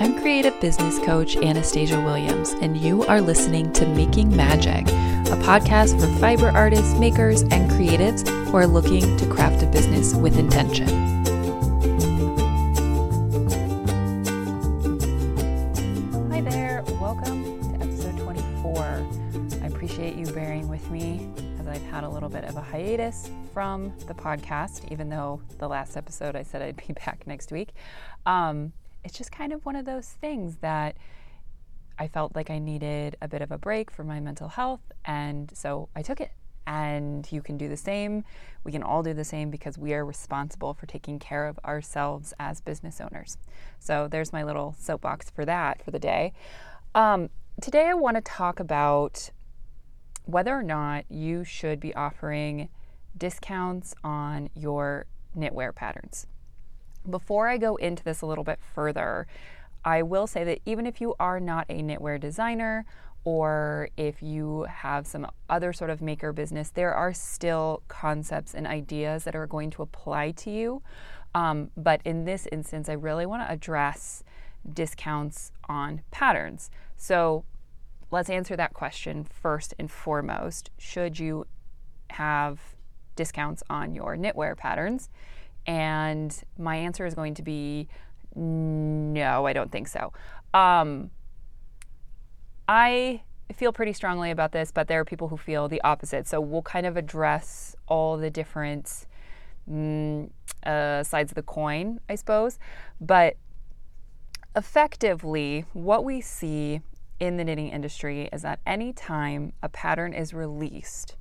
I'm 0.00 0.18
creative 0.18 0.58
business 0.62 0.98
coach 1.00 1.36
Anastasia 1.36 2.00
Williams, 2.00 2.52
and 2.62 2.74
you 2.74 3.04
are 3.04 3.20
listening 3.20 3.70
to 3.74 3.86
Making 3.86 4.34
Magic, 4.34 4.88
a 4.88 5.36
podcast 5.42 6.00
for 6.00 6.06
fiber 6.18 6.48
artists, 6.48 6.94
makers, 6.94 7.42
and 7.42 7.70
creatives 7.70 8.26
who 8.46 8.56
are 8.56 8.66
looking 8.66 9.18
to 9.18 9.26
craft 9.26 9.62
a 9.62 9.66
business 9.66 10.14
with 10.14 10.38
intention. 10.38 10.88
Hi 16.30 16.40
there, 16.40 16.82
welcome 16.98 17.60
to 17.60 17.84
episode 17.84 18.16
24. 18.20 19.06
I 19.62 19.66
appreciate 19.66 20.14
you 20.14 20.24
bearing 20.32 20.70
with 20.70 20.90
me 20.90 21.28
as 21.60 21.68
I've 21.68 21.84
had 21.90 22.04
a 22.04 22.08
little 22.08 22.30
bit 22.30 22.44
of 22.44 22.56
a 22.56 22.62
hiatus 22.62 23.28
from 23.52 23.92
the 24.06 24.14
podcast, 24.14 24.90
even 24.90 25.10
though 25.10 25.42
the 25.58 25.68
last 25.68 25.98
episode 25.98 26.36
I 26.36 26.42
said 26.42 26.62
I'd 26.62 26.76
be 26.88 26.94
back 27.04 27.26
next 27.26 27.52
week. 27.52 27.74
Um, 28.24 28.72
it's 29.04 29.16
just 29.16 29.32
kind 29.32 29.52
of 29.52 29.64
one 29.64 29.76
of 29.76 29.84
those 29.84 30.08
things 30.08 30.56
that 30.56 30.96
I 31.98 32.08
felt 32.08 32.34
like 32.34 32.50
I 32.50 32.58
needed 32.58 33.16
a 33.20 33.28
bit 33.28 33.42
of 33.42 33.52
a 33.52 33.58
break 33.58 33.90
for 33.90 34.04
my 34.04 34.20
mental 34.20 34.48
health. 34.48 34.80
And 35.04 35.50
so 35.54 35.88
I 35.94 36.02
took 36.02 36.20
it. 36.20 36.32
And 36.66 37.30
you 37.32 37.42
can 37.42 37.56
do 37.56 37.68
the 37.68 37.76
same. 37.76 38.24
We 38.64 38.70
can 38.70 38.82
all 38.82 39.02
do 39.02 39.12
the 39.12 39.24
same 39.24 39.50
because 39.50 39.76
we 39.76 39.92
are 39.94 40.04
responsible 40.04 40.72
for 40.74 40.86
taking 40.86 41.18
care 41.18 41.48
of 41.48 41.58
ourselves 41.64 42.32
as 42.38 42.60
business 42.60 43.00
owners. 43.00 43.38
So 43.80 44.08
there's 44.08 44.32
my 44.32 44.44
little 44.44 44.76
soapbox 44.78 45.30
for 45.30 45.44
that 45.46 45.82
for 45.82 45.90
the 45.90 45.98
day. 45.98 46.32
Um, 46.94 47.30
today, 47.60 47.88
I 47.88 47.94
want 47.94 48.16
to 48.16 48.20
talk 48.20 48.60
about 48.60 49.30
whether 50.26 50.56
or 50.56 50.62
not 50.62 51.06
you 51.08 51.44
should 51.44 51.80
be 51.80 51.94
offering 51.94 52.68
discounts 53.16 53.94
on 54.04 54.48
your 54.54 55.06
knitwear 55.36 55.74
patterns. 55.74 56.26
Before 57.08 57.48
I 57.48 57.56
go 57.56 57.76
into 57.76 58.04
this 58.04 58.20
a 58.20 58.26
little 58.26 58.44
bit 58.44 58.58
further, 58.74 59.26
I 59.84 60.02
will 60.02 60.26
say 60.26 60.44
that 60.44 60.60
even 60.66 60.86
if 60.86 61.00
you 61.00 61.14
are 61.18 61.40
not 61.40 61.66
a 61.68 61.82
knitwear 61.82 62.20
designer 62.20 62.84
or 63.24 63.88
if 63.96 64.22
you 64.22 64.64
have 64.64 65.06
some 65.06 65.26
other 65.48 65.72
sort 65.72 65.90
of 65.90 66.00
maker 66.00 66.32
business, 66.32 66.70
there 66.70 66.94
are 66.94 67.12
still 67.12 67.82
concepts 67.88 68.54
and 68.54 68.66
ideas 68.66 69.24
that 69.24 69.36
are 69.36 69.46
going 69.46 69.70
to 69.70 69.82
apply 69.82 70.32
to 70.32 70.50
you. 70.50 70.82
Um, 71.34 71.70
but 71.76 72.00
in 72.04 72.24
this 72.24 72.46
instance, 72.50 72.88
I 72.88 72.94
really 72.94 73.26
want 73.26 73.42
to 73.42 73.52
address 73.52 74.24
discounts 74.72 75.52
on 75.68 76.02
patterns. 76.10 76.70
So 76.96 77.44
let's 78.10 78.30
answer 78.30 78.56
that 78.56 78.74
question 78.74 79.24
first 79.24 79.74
and 79.78 79.90
foremost. 79.90 80.70
Should 80.78 81.18
you 81.18 81.46
have 82.10 82.60
discounts 83.16 83.62
on 83.70 83.94
your 83.94 84.16
knitwear 84.16 84.56
patterns? 84.56 85.08
And 85.70 86.36
my 86.58 86.74
answer 86.74 87.06
is 87.06 87.14
going 87.14 87.34
to 87.34 87.44
be 87.44 87.86
no, 88.34 89.46
I 89.46 89.52
don't 89.52 89.70
think 89.70 89.86
so. 89.86 90.12
Um, 90.52 91.12
I 92.68 93.22
feel 93.54 93.72
pretty 93.72 93.92
strongly 93.92 94.32
about 94.32 94.50
this, 94.50 94.72
but 94.72 94.88
there 94.88 94.98
are 94.98 95.04
people 95.04 95.28
who 95.28 95.36
feel 95.36 95.68
the 95.68 95.80
opposite. 95.82 96.26
So 96.26 96.40
we'll 96.40 96.62
kind 96.62 96.86
of 96.86 96.96
address 96.96 97.76
all 97.86 98.16
the 98.16 98.30
different 98.30 99.06
mm, 99.70 100.28
uh, 100.66 101.04
sides 101.04 101.30
of 101.30 101.36
the 101.36 101.42
coin, 101.42 102.00
I 102.08 102.16
suppose. 102.16 102.58
But 103.00 103.36
effectively, 104.56 105.66
what 105.72 106.02
we 106.02 106.20
see 106.20 106.80
in 107.20 107.36
the 107.36 107.44
knitting 107.44 107.68
industry 107.68 108.28
is 108.32 108.42
that 108.42 108.58
anytime 108.66 109.52
a 109.62 109.68
pattern 109.68 110.14
is 110.14 110.34
released, 110.34 111.14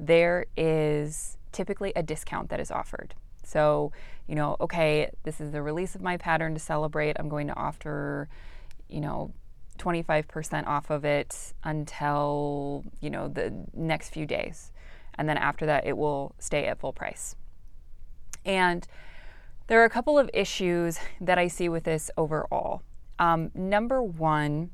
there 0.00 0.46
is 0.56 1.38
typically 1.52 1.92
a 1.94 2.02
discount 2.02 2.48
that 2.50 2.58
is 2.58 2.72
offered. 2.72 3.14
So, 3.46 3.92
you 4.26 4.34
know, 4.34 4.56
okay, 4.60 5.10
this 5.22 5.40
is 5.40 5.50
the 5.50 5.62
release 5.62 5.94
of 5.94 6.02
my 6.02 6.16
pattern 6.16 6.54
to 6.54 6.60
celebrate. 6.60 7.16
I'm 7.18 7.28
going 7.28 7.46
to 7.48 7.56
offer, 7.56 8.28
you 8.88 9.00
know, 9.00 9.32
25% 9.78 10.66
off 10.66 10.90
of 10.90 11.04
it 11.04 11.52
until, 11.64 12.84
you 13.00 13.10
know, 13.10 13.28
the 13.28 13.52
next 13.74 14.10
few 14.10 14.26
days. 14.26 14.72
And 15.16 15.28
then 15.28 15.36
after 15.36 15.66
that, 15.66 15.86
it 15.86 15.96
will 15.96 16.34
stay 16.38 16.66
at 16.66 16.78
full 16.78 16.92
price. 16.92 17.36
And 18.44 18.86
there 19.66 19.80
are 19.80 19.84
a 19.84 19.90
couple 19.90 20.18
of 20.18 20.30
issues 20.34 20.98
that 21.20 21.38
I 21.38 21.48
see 21.48 21.68
with 21.68 21.84
this 21.84 22.10
overall. 22.16 22.82
Um, 23.18 23.50
number 23.54 24.02
one, 24.02 24.70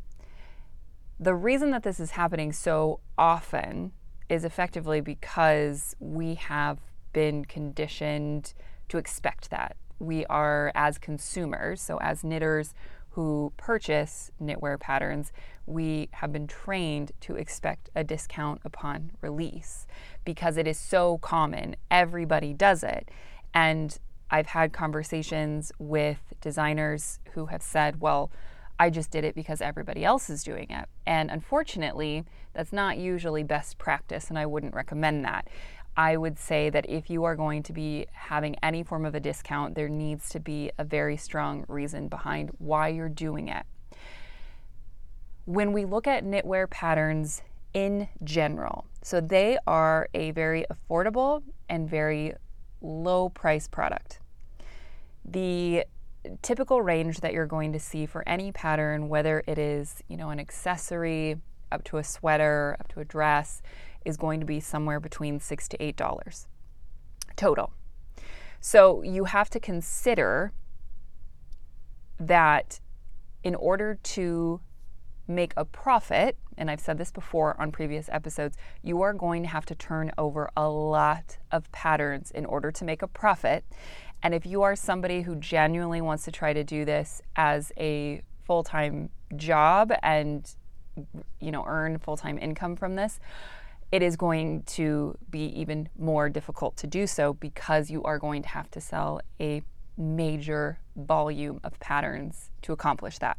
the 1.19 1.35
reason 1.35 1.71
that 1.71 1.83
this 1.83 2.01
is 2.01 2.13
happening 2.13 2.53
so 2.53 3.01
often 3.19 3.93
is 4.29 4.45
effectively 4.45 5.01
because 5.01 5.95
we 6.01 6.35
have 6.37 6.79
been 7.13 7.45
conditioned 7.45 8.55
to 8.89 8.99
expect 8.99 9.51
that. 9.51 9.77
We 9.99 10.25
are, 10.27 10.73
as 10.75 10.99
consumers, 10.99 11.81
so 11.81 11.99
as 12.01 12.25
knitters 12.25 12.75
who 13.11 13.53
purchase 13.57 14.31
knitwear 14.41 14.79
patterns, 14.79 15.33
we 15.67 16.09
have 16.13 16.33
been 16.33 16.47
trained 16.47 17.13
to 17.21 17.37
expect 17.37 17.91
a 17.95 18.05
discount 18.05 18.61
upon 18.65 19.11
release 19.21 19.87
because 20.25 20.57
it 20.57 20.67
is 20.67 20.79
so 20.79 21.19
common. 21.19 21.77
Everybody 21.91 22.55
does 22.55 22.83
it. 22.83 23.11
And 23.53 23.99
I've 24.31 24.47
had 24.47 24.73
conversations 24.73 25.73
with 25.79 26.19
designers 26.41 27.19
who 27.33 27.47
have 27.47 27.63
said, 27.63 28.01
well, 28.01 28.31
I 28.79 28.89
just 28.89 29.11
did 29.11 29.25
it 29.25 29.35
because 29.35 29.61
everybody 29.61 30.05
else 30.05 30.31
is 30.31 30.43
doing 30.43 30.71
it. 30.71 30.89
And 31.05 31.31
unfortunately, 31.31 32.25
that's 32.55 32.73
not 32.73 32.97
usually 32.97 33.43
best 33.43 33.77
practice, 33.77 34.31
and 34.31 34.39
I 34.39 34.47
wouldn't 34.47 34.75
recommend 34.75 35.25
that. 35.25 35.49
I 35.97 36.17
would 36.17 36.39
say 36.39 36.71
that 36.71 36.89
if 36.89 37.11
you 37.11 37.25
are 37.25 37.37
going 37.37 37.63
to 37.65 37.73
be 37.73 38.07
having 38.13 38.57
any 38.63 38.83
form 38.83 39.05
of 39.05 39.15
a 39.15 39.21
discount, 39.21 39.75
there 39.75 39.89
needs 39.89 40.29
to 40.31 40.41
be 40.41 40.71
a 40.79 40.85
very 40.85 41.17
strong 41.17 41.65
reason 41.69 42.09
behind 42.09 42.51
why 42.59 42.89
you're 42.89 43.09
doing 43.09 43.49
it. 43.49 43.65
When 45.45 45.73
we 45.73 45.85
look 45.85 46.07
at 46.07 46.25
knitwear 46.25 46.71
patterns 46.71 47.43
in 47.75 48.09
general, 48.25 48.87
so 49.03 49.21
they 49.21 49.59
are 49.67 50.09
a 50.15 50.31
very 50.31 50.65
affordable 50.71 51.43
and 51.69 51.89
very 51.89 52.35
low 52.81 53.29
price 53.29 53.67
product. 53.69 54.21
The 55.25 55.85
typical 56.43 56.83
range 56.83 57.21
that 57.21 57.33
you're 57.33 57.47
going 57.47 57.73
to 57.73 57.81
see 57.81 58.07
for 58.07 58.27
any 58.29 58.53
pattern, 58.53 59.09
whether 59.09 59.43
it 59.47 59.59
is, 59.59 60.03
you 60.09 60.17
know, 60.17 60.31
an 60.31 60.41
accessory 60.41 61.37
up 61.73 61.85
to 61.85 61.99
a 61.99 62.05
sweater, 62.05 62.77
up 62.81 62.89
to 62.89 63.01
a 63.01 63.05
dress, 63.05 63.63
is 64.05 64.17
going 64.17 64.41
to 64.41 64.47
be 64.47 64.61
somewhere 64.61 65.01
between 65.01 65.41
six 65.41 65.69
to 65.69 65.83
eight 65.83 65.97
dollars 65.97 66.47
total. 67.37 67.73
So 68.61 69.03
you 69.03 69.25
have 69.25 69.49
to 69.51 69.61
consider 69.61 70.53
that 72.19 72.81
in 73.43 73.55
order 73.55 73.99
to 74.03 74.61
make 75.27 75.55
a 75.57 75.65
profit, 75.65 76.37
and 76.59 76.71
I've 76.71 76.81
said 76.81 76.99
this 76.99 77.11
before 77.11 77.59
on 77.59 77.73
previous 77.73 78.11
episodes, 78.13 78.57
you 78.83 79.01
are 79.01 79.15
going 79.15 79.43
to 79.43 79.49
have 79.49 79.65
to 79.67 79.75
turn 79.75 80.13
over 80.19 80.51
a 80.57 80.69
lot 80.69 81.39
of 81.51 81.71
patterns 81.73 82.31
in 82.31 82.45
order 82.45 82.71
to 82.73 82.85
make 82.85 83.01
a 83.01 83.07
profit. 83.09 83.65
And 84.23 84.35
if 84.35 84.45
you 84.45 84.63
are 84.63 84.77
somebody 84.77 85.23
who 85.23 85.37
genuinely 85.37 86.03
wants 86.03 86.25
to 86.25 86.33
try 86.33 86.53
to 86.53 86.63
do 86.63 86.85
this 86.85 87.23
as 87.37 87.73
a 87.79 88.21
full 88.45 88.63
time 88.63 89.09
job 89.37 89.93
and 90.03 90.55
you 91.41 91.53
know 91.53 91.65
earn 91.67 91.97
full 91.99 92.17
time 92.17 92.37
income 92.37 92.77
from 92.77 92.97
this, 92.97 93.21
it 93.93 94.03
is 94.03 94.17
going 94.17 94.63
to 94.63 95.17
be 95.31 95.47
even 95.61 95.89
more 95.99 96.29
difficult 96.29 96.77
to 96.79 96.87
do 96.87 97.07
so 97.07 97.35
because 97.35 97.91
you 97.91 98.03
are 98.05 98.19
going 98.19 98.43
to 98.43 98.49
have 98.49 98.71
to 98.71 98.81
sell 98.81 99.21
a 99.41 99.63
major 99.97 100.79
volume 100.97 101.61
of 101.65 101.79
patterns 101.81 102.51
to 102.63 102.73
accomplish 102.73 103.19
that. 103.19 103.37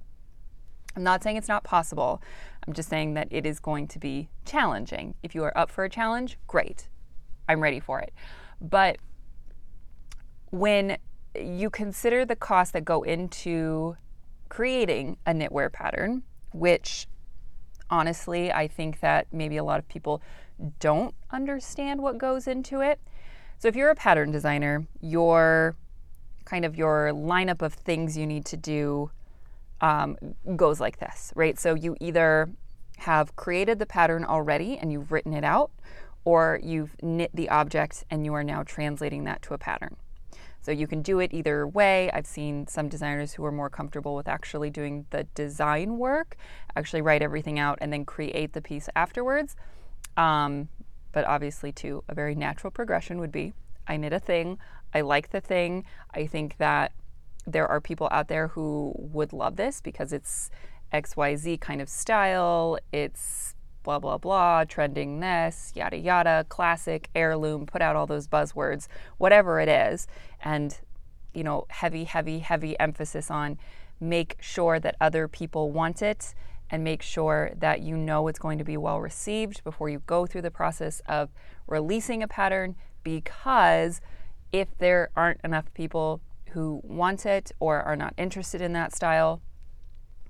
I'm 0.95 1.03
not 1.03 1.23
saying 1.23 1.37
it's 1.37 1.47
not 1.47 1.63
possible. 1.63 2.21
I'm 2.67 2.73
just 2.73 2.89
saying 2.89 3.13
that 3.13 3.29
it 3.31 3.45
is 3.45 3.59
going 3.59 3.87
to 3.89 3.99
be 3.99 4.29
challenging. 4.45 5.15
If 5.23 5.33
you 5.33 5.43
are 5.43 5.57
up 5.57 5.71
for 5.71 5.85
a 5.85 5.89
challenge, 5.89 6.37
great. 6.47 6.89
I'm 7.47 7.61
ready 7.61 7.79
for 7.79 7.99
it. 7.99 8.13
But 8.59 8.97
when 10.49 10.97
you 11.39 11.69
consider 11.69 12.25
the 12.25 12.35
costs 12.35 12.73
that 12.73 12.83
go 12.83 13.03
into 13.03 13.95
creating 14.49 15.17
a 15.25 15.31
knitwear 15.31 15.71
pattern, 15.71 16.23
which 16.53 17.07
honestly, 17.91 18.51
I 18.51 18.67
think 18.67 19.01
that 19.01 19.27
maybe 19.31 19.57
a 19.57 19.63
lot 19.63 19.77
of 19.77 19.87
people 19.87 20.21
don't 20.79 21.13
understand 21.29 22.01
what 22.01 22.17
goes 22.17 22.47
into 22.47 22.81
it. 22.81 22.99
So 23.59 23.67
if 23.67 23.75
you're 23.75 23.91
a 23.91 23.95
pattern 23.95 24.31
designer, 24.31 24.87
your 25.01 25.75
kind 26.45 26.65
of 26.65 26.75
your 26.75 27.11
lineup 27.13 27.61
of 27.61 27.73
things 27.73 28.17
you 28.17 28.25
need 28.25 28.45
to 28.45 28.57
do 28.57 29.11
um, 29.81 30.17
goes 30.55 30.79
like 30.79 30.99
this, 30.99 31.31
right? 31.35 31.59
So 31.59 31.75
you 31.75 31.95
either 31.99 32.49
have 32.97 33.35
created 33.35 33.79
the 33.79 33.85
pattern 33.85 34.23
already 34.23 34.77
and 34.77 34.91
you've 34.91 35.11
written 35.11 35.33
it 35.33 35.43
out, 35.43 35.71
or 36.23 36.59
you've 36.63 36.95
knit 37.01 37.31
the 37.33 37.49
object 37.49 38.03
and 38.09 38.25
you 38.25 38.33
are 38.33 38.43
now 38.43 38.63
translating 38.63 39.23
that 39.25 39.41
to 39.43 39.53
a 39.53 39.57
pattern. 39.57 39.95
So 40.61 40.71
you 40.71 40.87
can 40.87 41.01
do 41.01 41.19
it 41.19 41.33
either 41.33 41.67
way. 41.67 42.11
I've 42.11 42.27
seen 42.27 42.67
some 42.67 42.87
designers 42.87 43.33
who 43.33 43.43
are 43.45 43.51
more 43.51 43.69
comfortable 43.69 44.15
with 44.15 44.27
actually 44.27 44.69
doing 44.69 45.05
the 45.09 45.23
design 45.35 45.97
work, 45.97 46.37
actually 46.75 47.01
write 47.01 47.21
everything 47.21 47.57
out 47.57 47.79
and 47.81 47.91
then 47.91 48.05
create 48.05 48.53
the 48.53 48.61
piece 48.61 48.87
afterwards. 48.95 49.55
Um, 50.17 50.69
but 51.11 51.25
obviously, 51.25 51.71
too, 51.71 52.03
a 52.07 52.15
very 52.15 52.35
natural 52.35 52.71
progression 52.71 53.19
would 53.19 53.31
be 53.31 53.53
I 53.87 53.97
knit 53.97 54.13
a 54.13 54.19
thing, 54.19 54.59
I 54.93 55.01
like 55.01 55.31
the 55.31 55.41
thing, 55.41 55.85
I 56.13 56.27
think 56.27 56.57
that 56.57 56.91
there 57.47 57.67
are 57.67 57.81
people 57.81 58.07
out 58.11 58.27
there 58.27 58.49
who 58.49 58.93
would 58.95 59.33
love 59.33 59.55
this 59.55 59.81
because 59.81 60.13
it's 60.13 60.51
XYZ 60.93 61.59
kind 61.59 61.81
of 61.81 61.89
style. 61.89 62.77
It's 62.91 63.55
blah, 63.83 63.99
blah, 63.99 64.17
blah, 64.17 64.63
trending 64.65 65.19
this, 65.19 65.71
yada, 65.75 65.97
yada, 65.97 66.45
classic, 66.49 67.09
heirloom, 67.15 67.65
put 67.65 67.81
out 67.81 67.95
all 67.95 68.07
those 68.07 68.27
buzzwords, 68.27 68.87
whatever 69.17 69.59
it 69.59 69.69
is. 69.69 70.07
And, 70.43 70.79
you 71.33 71.43
know, 71.43 71.65
heavy, 71.69 72.03
heavy, 72.05 72.39
heavy 72.39 72.79
emphasis 72.79 73.31
on 73.31 73.57
make 73.99 74.35
sure 74.39 74.79
that 74.79 74.95
other 74.99 75.27
people 75.27 75.71
want 75.71 76.01
it 76.01 76.33
and 76.71 76.83
make 76.83 77.01
sure 77.01 77.51
that 77.57 77.81
you 77.81 77.95
know 77.95 78.27
it's 78.27 78.39
going 78.39 78.57
to 78.57 78.63
be 78.63 78.77
well 78.77 78.99
received 78.99 79.63
before 79.63 79.89
you 79.89 80.01
go 80.07 80.25
through 80.25 80.41
the 80.41 80.51
process 80.51 81.01
of 81.07 81.29
releasing 81.67 82.23
a 82.23 82.27
pattern 82.27 82.75
because 83.03 84.01
if 84.51 84.67
there 84.79 85.09
aren't 85.15 85.39
enough 85.43 85.71
people 85.73 86.21
who 86.49 86.81
want 86.83 87.25
it 87.25 87.51
or 87.59 87.81
are 87.81 87.95
not 87.95 88.13
interested 88.17 88.61
in 88.61 88.73
that 88.73 88.93
style, 88.95 89.41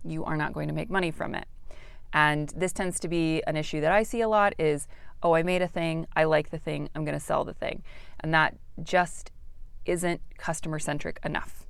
you 0.04 0.24
are 0.26 0.38
not 0.38 0.54
going 0.54 0.68
to 0.68 0.74
make 0.74 0.90
money 0.90 1.12
from 1.12 1.34
it. 1.36 1.48
And 2.14 2.50
this 2.56 2.74
tends 2.74 3.00
to 3.02 3.08
be 3.08 3.42
an 3.48 3.56
issue 3.56 3.82
that 3.82 3.92
I 3.92 4.04
see 4.04 4.22
a 4.22 4.28
lot 4.28 4.54
is, 4.60 4.88
oh, 5.24 5.34
I 5.34 5.44
made 5.44 5.62
a 5.62 5.68
thing, 5.68 6.08
I 6.16 6.26
like 6.26 6.50
the 6.50 6.58
thing, 6.58 6.90
I'm 6.94 7.06
going 7.06 7.18
to 7.18 7.24
sell 7.24 7.46
the 7.46 7.54
thing. 7.54 7.84
And 8.20 8.34
that 8.34 8.58
just 8.84 9.32
isn't 9.86 10.22
customer 10.38 10.80
centric 10.80 11.20
enough. 11.24 11.66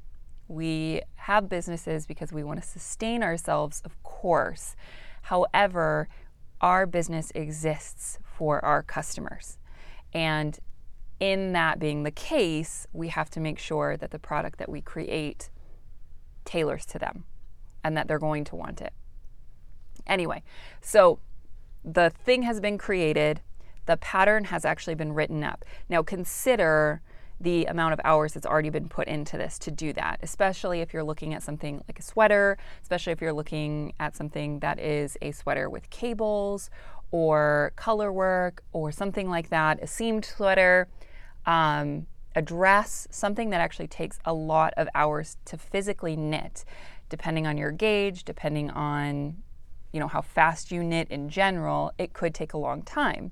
We 0.47 1.01
have 1.15 1.47
businesses 1.47 2.05
because 2.05 2.33
we 2.33 2.43
want 2.43 2.61
to 2.61 2.67
sustain 2.67 3.23
ourselves, 3.23 3.81
of 3.85 4.01
course. 4.03 4.75
However, 5.23 6.09
our 6.59 6.85
business 6.85 7.31
exists 7.35 8.19
for 8.23 8.63
our 8.65 8.83
customers. 8.83 9.57
And 10.13 10.59
in 11.19 11.53
that 11.53 11.79
being 11.79 12.03
the 12.03 12.11
case, 12.11 12.87
we 12.91 13.09
have 13.09 13.29
to 13.31 13.39
make 13.39 13.59
sure 13.59 13.95
that 13.95 14.11
the 14.11 14.19
product 14.19 14.59
that 14.59 14.69
we 14.69 14.81
create 14.81 15.49
tailors 16.45 16.85
to 16.87 16.99
them 16.99 17.25
and 17.83 17.95
that 17.95 18.07
they're 18.07 18.19
going 18.19 18.43
to 18.45 18.55
want 18.55 18.81
it. 18.81 18.93
Anyway, 20.07 20.43
so 20.81 21.19
the 21.83 22.09
thing 22.09 22.43
has 22.43 22.59
been 22.59 22.77
created, 22.77 23.41
the 23.85 23.97
pattern 23.97 24.45
has 24.45 24.65
actually 24.65 24.95
been 24.95 25.13
written 25.13 25.43
up. 25.43 25.65
Now 25.89 26.03
consider 26.03 27.01
the 27.39 27.65
amount 27.65 27.93
of 27.93 27.99
hours 28.03 28.33
that's 28.33 28.45
already 28.45 28.69
been 28.69 28.87
put 28.87 29.07
into 29.07 29.35
this 29.35 29.57
to 29.57 29.71
do 29.71 29.93
that, 29.93 30.19
especially 30.21 30.81
if 30.81 30.93
you're 30.93 31.03
looking 31.03 31.33
at 31.33 31.41
something 31.41 31.81
like 31.87 31.97
a 31.97 32.01
sweater, 32.03 32.57
especially 32.83 33.11
if 33.11 33.21
you're 33.21 33.33
looking 33.33 33.93
at 33.99 34.15
something 34.15 34.59
that 34.59 34.79
is 34.79 35.17
a 35.21 35.31
sweater 35.31 35.69
with 35.69 35.89
cables 35.89 36.69
or 37.09 37.73
color 37.75 38.13
work 38.13 38.63
or 38.73 38.91
something 38.91 39.29
like 39.29 39.49
that, 39.49 39.81
a 39.81 39.87
seamed 39.87 40.23
sweater, 40.23 40.87
um, 41.47 42.05
a 42.35 42.41
dress, 42.41 43.07
something 43.09 43.49
that 43.49 43.59
actually 43.59 43.87
takes 43.87 44.19
a 44.23 44.33
lot 44.33 44.73
of 44.77 44.87
hours 44.93 45.37
to 45.45 45.57
physically 45.57 46.15
knit, 46.15 46.63
depending 47.09 47.47
on 47.47 47.57
your 47.57 47.71
gauge, 47.71 48.23
depending 48.23 48.69
on 48.69 49.35
you 49.91 49.99
know 49.99 50.07
how 50.07 50.21
fast 50.21 50.71
you 50.71 50.83
knit 50.83 51.09
in 51.09 51.29
general, 51.29 51.91
it 51.97 52.13
could 52.13 52.33
take 52.33 52.53
a 52.53 52.57
long 52.57 52.81
time, 52.81 53.31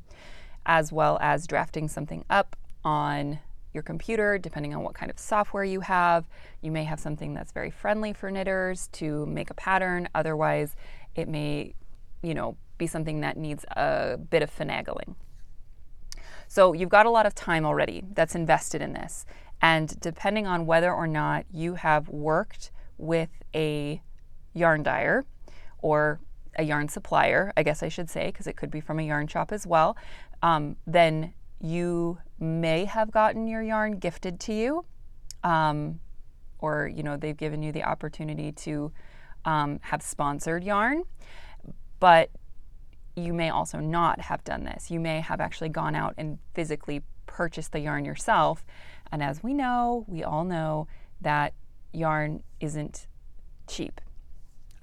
as 0.66 0.92
well 0.92 1.18
as 1.22 1.48
drafting 1.48 1.88
something 1.88 2.26
up 2.30 2.56
on 2.84 3.40
your 3.74 3.84
computer, 3.84 4.38
depending 4.38 4.74
on 4.74 4.84
what 4.84 4.96
kind 4.96 5.12
of 5.12 5.20
software 5.20 5.64
you 5.64 5.82
have. 5.82 6.28
You 6.62 6.72
may 6.72 6.84
have 6.84 7.00
something 7.00 7.34
that's 7.34 7.52
very 7.52 7.70
friendly 7.70 8.14
for 8.14 8.32
knitters 8.32 8.88
to 8.94 9.26
make 9.28 9.50
a 9.50 9.54
pattern. 9.54 10.10
Otherwise, 10.16 10.76
it 11.16 11.28
may, 11.28 11.76
you 12.24 12.34
know, 12.34 12.58
be 12.78 12.88
something 12.88 13.22
that 13.22 13.38
needs 13.38 13.66
a 13.76 14.18
bit 14.18 14.42
of 14.42 14.56
finagling. 14.56 15.16
So 16.48 16.74
you've 16.74 16.90
got 16.90 17.06
a 17.06 17.12
lot 17.12 17.28
of 17.28 17.36
time 17.36 17.66
already 17.66 18.04
that's 18.14 18.34
invested 18.34 18.82
in 18.82 18.94
this. 18.94 19.26
And 19.62 20.00
depending 20.00 20.48
on 20.48 20.66
whether 20.66 20.92
or 20.92 21.06
not 21.06 21.46
you 21.52 21.76
have 21.76 22.10
worked 22.10 22.72
with 22.98 23.30
a 23.54 24.02
yarn 24.54 24.82
dyer 24.82 25.26
or 25.82 26.20
a 26.60 26.62
yarn 26.62 26.90
supplier, 26.90 27.54
I 27.56 27.64
guess 27.64 27.82
I 27.82 27.88
should 27.88 28.10
say, 28.10 28.28
because 28.28 28.46
it 28.46 28.58
could 28.58 28.70
be 28.70 28.82
from 28.82 29.00
a 29.00 29.02
yarn 29.02 29.28
shop 29.28 29.52
as 29.52 29.66
well, 29.66 29.98
um, 30.44 30.76
then 30.86 31.34
you 31.62 32.20
may 32.38 32.86
have 32.86 33.12
gotten 33.12 33.48
your 33.48 33.64
yarn 33.64 33.98
gifted 33.98 34.40
to 34.42 34.54
you, 34.54 34.86
um, 35.44 36.00
or 36.60 36.92
you 36.94 37.02
know 37.02 37.16
they've 37.16 37.38
given 37.38 37.64
you 37.64 37.72
the 37.72 37.84
opportunity 37.84 38.52
to 38.52 38.92
um, 39.46 39.80
have 39.82 40.02
sponsored 40.02 40.64
yarn, 40.64 41.04
but 42.02 42.30
you 43.16 43.34
may 43.34 43.50
also 43.50 43.80
not 43.80 44.20
have 44.20 44.44
done 44.44 44.66
this. 44.66 44.92
You 44.92 45.00
may 45.00 45.22
have 45.22 45.40
actually 45.40 45.70
gone 45.70 45.96
out 45.96 46.14
and 46.18 46.40
physically 46.54 47.02
purchased 47.26 47.72
the 47.72 47.80
yarn 47.80 48.04
yourself, 48.04 48.66
and 49.14 49.24
as 49.24 49.42
we 49.42 49.54
know, 49.54 50.04
we 50.08 50.24
all 50.24 50.44
know 50.44 50.88
that 51.22 51.54
yarn 51.94 52.44
isn't 52.60 53.08
cheap. 53.66 54.02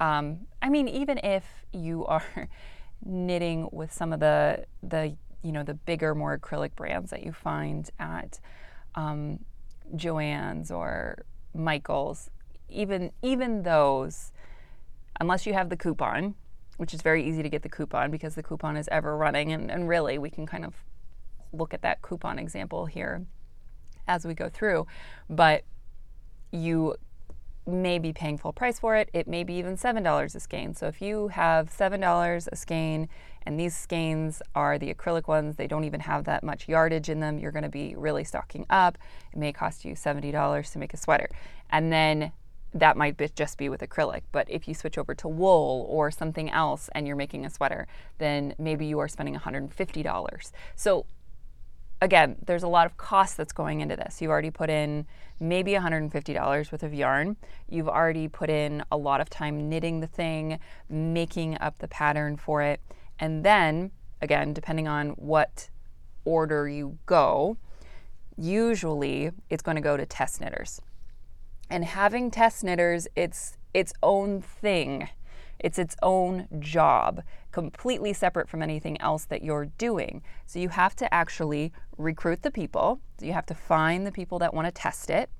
Um, 0.01 0.47
I 0.61 0.69
mean, 0.69 0.89
even 0.89 1.19
if 1.19 1.45
you 1.73 2.05
are 2.07 2.49
knitting 3.05 3.69
with 3.73 3.93
some 3.93 4.13
of 4.13 4.21
the 4.21 4.65
the 4.83 5.17
you 5.43 5.53
know 5.53 5.63
the 5.63 5.75
bigger, 5.75 6.15
more 6.15 6.39
acrylic 6.39 6.75
brands 6.75 7.11
that 7.11 7.25
you 7.25 7.33
find 7.33 7.91
at 7.99 8.41
um, 8.95 9.39
Joann's 9.95 10.71
or 10.71 11.25
Michaels, 11.55 12.31
even 12.69 13.13
even 13.23 13.63
those, 13.63 14.33
unless 15.21 15.47
you 15.47 15.55
have 15.55 15.69
the 15.69 15.77
coupon, 15.77 16.35
which 16.77 16.93
is 16.93 17.03
very 17.03 17.27
easy 17.27 17.43
to 17.43 17.49
get 17.49 17.63
the 17.63 17.69
coupon 17.69 18.11
because 18.11 18.35
the 18.35 18.43
coupon 18.43 18.77
is 18.77 18.89
ever 18.91 19.17
running, 19.17 19.53
and, 19.53 19.71
and 19.71 19.89
really 19.89 20.19
we 20.19 20.31
can 20.31 20.47
kind 20.47 20.65
of 20.65 20.75
look 21.53 21.73
at 21.73 21.83
that 21.83 22.03
coupon 22.03 22.39
example 22.39 22.87
here 22.87 23.25
as 24.09 24.25
we 24.27 24.35
go 24.35 24.49
through, 24.49 24.87
but 25.29 25.65
you 26.53 26.95
may 27.67 27.99
be 27.99 28.13
paying 28.13 28.39
full 28.39 28.53
price 28.53 28.79
for 28.79 28.97
it. 28.97 29.09
It 29.13 29.27
may 29.27 29.43
be 29.45 29.55
even 29.55 29.77
$7 29.77 30.35
a 30.35 30.41
skein. 30.41 30.75
So 30.75 30.87
if 30.87 31.03
you 31.03 31.29
have 31.29 31.71
$7 31.71 32.49
a 32.51 32.57
skein 32.57 33.09
and 33.45 33.59
these 33.59 33.77
skeins 33.77 34.43
are 34.55 34.79
the 34.79 34.93
acrylic 34.93 35.29
ones, 35.29 35.57
they 35.57 35.67
don't 35.67 35.85
even 35.85 36.01
have 36.01 36.25
that 36.25 36.43
much 36.43 36.69
yardage 36.69 37.09
in 37.09 37.21
them, 37.21 37.39
you're 37.39 37.53
going 37.53 37.63
to 37.63 37.69
be 37.69 37.95
really 37.97 38.25
stocking 38.25 38.67
up. 38.71 38.99
It 39.33 39.39
may 39.39 39.53
cost 39.53 39.85
you 39.85 39.95
$70 39.95 40.73
to 40.73 40.79
make 40.79 40.95
a 40.95 40.97
sweater. 40.97 41.29
And 41.71 41.93
then 41.93 42.33
that 42.75 42.97
might 42.97 43.17
be, 43.17 43.29
just 43.35 43.59
be 43.59 43.69
with 43.69 43.81
acrylic. 43.81 44.23
But 44.33 44.51
if 44.51 44.69
you 44.69 44.75
switch 44.75 44.99
over 44.99 45.15
to 45.15 45.29
wool 45.29 45.87
or 45.89 46.11
something 46.11 46.51
else 46.51 46.89
and 46.93 47.07
you're 47.07 47.17
making 47.17 47.47
a 47.47 47.51
sweater, 47.51 47.87
then 48.19 48.55
maybe 48.59 48.87
you 48.87 48.99
are 48.99 49.09
spending 49.09 49.35
$150. 49.35 50.53
So 50.75 51.07
again, 52.01 52.37
there's 52.47 52.63
a 52.63 52.69
lot 52.69 52.87
of 52.87 52.97
cost 52.97 53.37
that's 53.37 53.53
going 53.53 53.81
into 53.81 53.97
this. 53.97 54.21
You've 54.21 54.31
already 54.31 54.51
put 54.51 54.71
in 54.71 55.07
maybe 55.41 55.73
$150 55.73 56.73
worth 56.73 56.83
of 56.83 56.95
yarn. 56.95 57.37
You've 57.69 57.89
already 57.89 58.29
put 58.29 58.51
in 58.51 58.85
a 58.91 58.97
lot 58.97 59.21
of 59.21 59.31
time 59.31 59.69
knitting 59.69 60.01
the 60.01 60.07
thing, 60.07 60.59
making 60.89 61.59
up 61.61 61.79
the 61.79 61.89
pattern 61.89 62.37
for 62.37 62.63
it. 62.63 62.81
And 63.19 63.45
then, 63.45 63.91
again, 64.21 64.53
depending 64.53 64.89
on 64.89 65.11
what 65.11 65.71
order 66.25 66.69
you 66.69 66.99
go, 67.07 67.57
usually 68.37 69.31
it's 69.49 69.63
going 69.63 69.77
to 69.77 69.83
go 69.83 69.97
to 69.97 70.05
test 70.05 70.41
knitters. 70.41 70.81
And 71.71 71.85
having 71.85 72.31
test 72.31 72.63
knitters, 72.63 73.09
it's 73.17 73.57
its 73.75 73.93
own 74.03 74.41
thing. 74.41 75.09
It's 75.59 75.79
its 75.79 75.97
own 76.03 76.49
job, 76.59 77.23
completely 77.57 78.13
separate 78.13 78.51
from 78.51 78.63
anything 78.63 79.01
else 79.01 79.25
that 79.25 79.43
you're 79.43 79.65
doing. 79.79 80.21
So 80.45 80.59
you 80.59 80.69
have 80.69 80.95
to 80.97 81.15
actually 81.15 81.73
recruit 81.97 82.43
the 82.43 82.51
people. 82.51 83.01
You 83.19 83.33
have 83.33 83.47
to 83.47 83.55
find 83.55 84.07
the 84.07 84.13
people 84.13 84.39
that 84.41 84.53
want 84.53 84.67
to 84.67 84.71
test 84.71 85.09
it. 85.09 85.31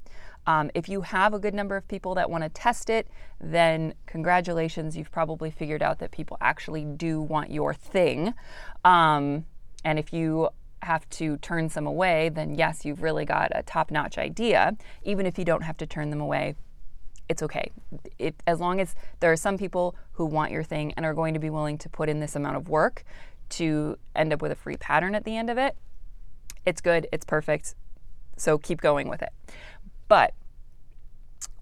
Um, 0.47 0.71
if 0.75 0.89
you 0.89 1.03
have 1.03 1.35
a 1.35 1.39
good 1.39 1.53
number 1.53 1.77
of 1.77 1.87
people 1.89 2.15
that 2.15 2.31
want 2.31 2.43
to 2.43 2.49
test 2.49 2.89
it, 2.89 3.09
then 3.39 3.93
congratulations, 4.07 4.97
you've 4.97 5.11
probably 5.11 5.51
figured 5.51 5.83
out 5.83 5.99
that 5.99 6.11
people 6.11 6.39
actually 6.41 6.87
do 6.87 7.21
want 7.21 7.51
your 7.51 7.75
thing. 7.75 8.33
Um, 8.83 9.45
and 9.85 9.99
if 9.99 10.11
you 10.11 10.49
have 10.81 11.07
to 11.11 11.37
turn 11.39 11.69
some 11.69 11.87
away, 11.87 12.31
then 12.31 12.55
yes, 12.55 12.87
you've 12.87 13.03
really 13.03 13.27
got 13.27 13.53
a 13.55 13.63
top 13.63 13.91
notch 13.91 14.17
idea. 14.17 14.75
Even 15.03 15.27
if 15.27 15.39
you 15.39 15.45
don't 15.45 15.65
have 15.65 15.77
to 15.77 15.87
turn 15.87 16.09
them 16.09 16.23
away, 16.23 16.55
it's 17.29 17.43
okay. 17.43 17.71
It, 18.19 18.35
as 18.47 18.61
long 18.61 18.81
as 18.81 18.95
there 19.21 19.33
are 19.33 19.37
some 19.37 19.59
people 19.59 19.97
who 20.13 20.25
want 20.25 20.53
your 20.53 20.63
thing 20.63 20.93
and 20.97 21.05
are 21.05 21.15
going 21.15 21.35
to 21.35 21.41
be 21.41 21.51
willing 21.51 21.79
to 21.79 21.89
put 21.89 22.09
in 22.09 22.21
this 22.21 22.37
amount 22.37 22.57
of 22.57 22.69
work 22.69 23.05
to 23.49 23.99
end 24.15 24.33
up 24.33 24.43
with 24.43 24.53
a 24.53 24.57
free 24.57 24.77
pattern 24.77 25.15
at 25.15 25.25
the 25.25 25.37
end 25.37 25.51
of 25.51 25.59
it, 25.59 25.77
it's 26.65 26.81
good, 26.81 27.07
it's 27.13 27.25
perfect. 27.25 27.75
So 28.37 28.59
keep 28.59 28.81
going 28.81 29.09
with 29.09 29.23
it. 29.23 29.31
But 30.09 30.35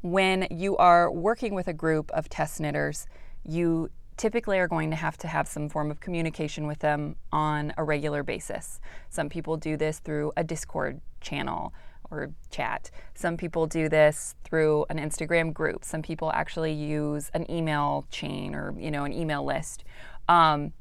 when 0.00 0.46
you 0.50 0.76
are 0.76 1.10
working 1.10 1.54
with 1.54 1.68
a 1.68 1.72
group 1.72 2.10
of 2.12 2.28
test 2.28 2.60
knitters, 2.60 3.06
you 3.42 3.90
typically 4.16 4.58
are 4.58 4.68
going 4.68 4.90
to 4.90 4.96
have 4.96 5.16
to 5.18 5.28
have 5.28 5.48
some 5.48 5.68
form 5.68 5.90
of 5.90 6.00
communication 6.00 6.66
with 6.66 6.78
them 6.80 7.16
on 7.32 7.72
a 7.76 7.84
regular 7.84 8.22
basis. 8.22 8.80
Some 9.10 9.28
people 9.28 9.56
do 9.56 9.76
this 9.76 9.98
through 9.98 10.32
a 10.36 10.44
Discord 10.44 11.00
channel 11.20 11.72
or 12.14 12.32
chat. 12.50 12.90
Some 13.14 13.36
people 13.36 13.66
do 13.66 13.88
this 13.88 14.34
through 14.44 14.86
an 14.88 14.98
Instagram 14.98 15.52
group. 15.52 15.84
Some 15.84 16.02
people 16.02 16.30
actually 16.32 16.72
use 16.72 17.30
an 17.34 17.50
email 17.50 18.06
chain 18.10 18.54
or 18.54 18.74
you 18.78 18.90
know 18.90 19.04
an 19.04 19.12
email 19.12 19.44
list. 19.44 19.84
Um, 20.28 20.72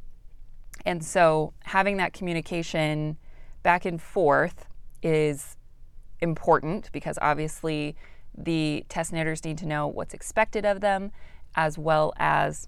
and 0.85 1.03
so 1.03 1.53
having 1.63 1.97
that 1.97 2.13
communication 2.13 3.17
back 3.63 3.85
and 3.85 4.01
forth 4.01 4.65
is 5.01 5.57
important 6.19 6.91
because 6.91 7.19
obviously 7.21 7.95
The 8.37 8.85
test 8.89 9.13
knitters 9.13 9.43
need 9.45 9.57
to 9.59 9.65
know 9.65 9.87
what's 9.87 10.13
expected 10.13 10.65
of 10.65 10.81
them, 10.81 11.11
as 11.55 11.77
well 11.77 12.13
as 12.17 12.67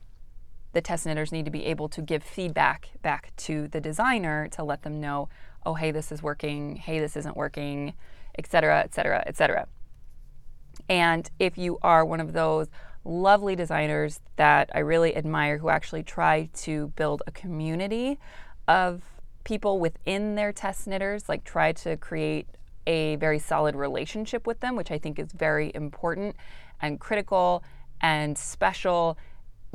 the 0.73 0.81
test 0.81 1.05
knitters 1.05 1.31
need 1.31 1.45
to 1.45 1.51
be 1.51 1.65
able 1.65 1.89
to 1.89 2.01
give 2.01 2.21
feedback 2.21 2.89
back 3.01 3.35
to 3.37 3.67
the 3.69 3.81
designer 3.81 4.47
to 4.49 4.63
let 4.63 4.83
them 4.83 4.99
know, 4.99 5.29
oh, 5.65 5.73
hey, 5.73 5.91
this 5.91 6.11
is 6.11 6.21
working, 6.21 6.75
hey, 6.75 6.99
this 6.99 7.15
isn't 7.17 7.35
working, 7.35 7.93
etc., 8.37 8.79
etc., 8.79 9.23
etc. 9.25 9.67
And 10.89 11.29
if 11.39 11.57
you 11.57 11.77
are 11.81 12.05
one 12.05 12.19
of 12.19 12.33
those 12.33 12.67
lovely 13.03 13.55
designers 13.55 14.19
that 14.35 14.69
I 14.73 14.79
really 14.79 15.15
admire 15.15 15.57
who 15.59 15.69
actually 15.69 16.03
try 16.03 16.49
to 16.53 16.87
build 16.95 17.21
a 17.27 17.31
community 17.31 18.19
of 18.67 19.03
people 19.43 19.79
within 19.79 20.35
their 20.35 20.51
test 20.51 20.87
knitters, 20.87 21.29
like 21.29 21.43
try 21.43 21.71
to 21.71 21.97
create 21.97 22.47
a 22.87 23.15
very 23.17 23.39
solid 23.39 23.75
relationship 23.75 24.45
with 24.45 24.59
them, 24.59 24.75
which 24.75 24.91
I 24.91 24.97
think 24.97 25.19
is 25.19 25.31
very 25.31 25.71
important 25.73 26.35
and 26.81 26.99
critical 26.99 27.63
and 28.01 28.37
special, 28.37 29.17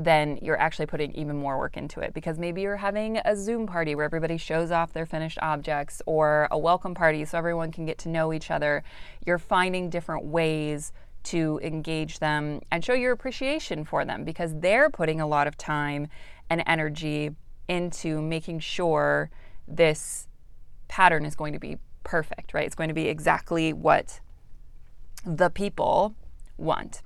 then 0.05 0.39
you're 0.43 0.59
actually 0.59 0.87
putting 0.87 1.13
even 1.15 1.37
more 1.37 1.59
work 1.59 1.77
into 1.77 2.01
it 2.01 2.15
because 2.15 2.39
maybe 2.39 2.63
you're 2.63 2.77
having 2.77 3.19
a 3.25 3.37
Zoom 3.37 3.67
party 3.67 3.95
where 3.95 4.05
everybody 4.05 4.37
shows 4.37 4.71
off 4.71 4.93
their 4.93 5.07
finished 5.07 5.39
objects 5.43 6.01
or 6.07 6.49
a 6.51 6.59
welcome 6.59 6.95
party 6.95 7.25
so 7.25 7.37
everyone 7.39 7.71
can 7.73 7.85
get 7.87 7.99
to 7.99 8.09
know 8.09 8.33
each 8.33 8.51
other. 8.51 8.83
You're 9.27 9.39
finding 9.39 9.91
different 9.91 10.25
ways 10.25 10.93
to 11.23 11.61
engage 11.63 12.19
them 12.19 12.61
and 12.71 12.85
show 12.85 12.95
your 12.95 13.13
appreciation 13.13 13.85
for 13.85 14.05
them 14.05 14.25
because 14.25 14.59
they're 14.61 14.91
putting 14.91 15.21
a 15.21 15.27
lot 15.27 15.47
of 15.47 15.57
time 15.57 16.09
and 16.49 16.63
energy 16.67 17.31
into 17.69 18.23
making 18.23 18.61
sure 18.61 19.31
this 19.69 20.27
pattern 20.89 21.25
is 21.25 21.35
going 21.35 21.53
to 21.53 21.59
be 21.59 21.77
perfect, 22.05 22.55
right? 22.55 22.67
It's 22.67 22.75
going 22.75 22.89
to 22.89 22.95
be 22.95 23.09
exactly 23.09 23.73
what 23.73 24.21
the 25.25 25.51
people 25.51 26.15
want. 26.57 27.03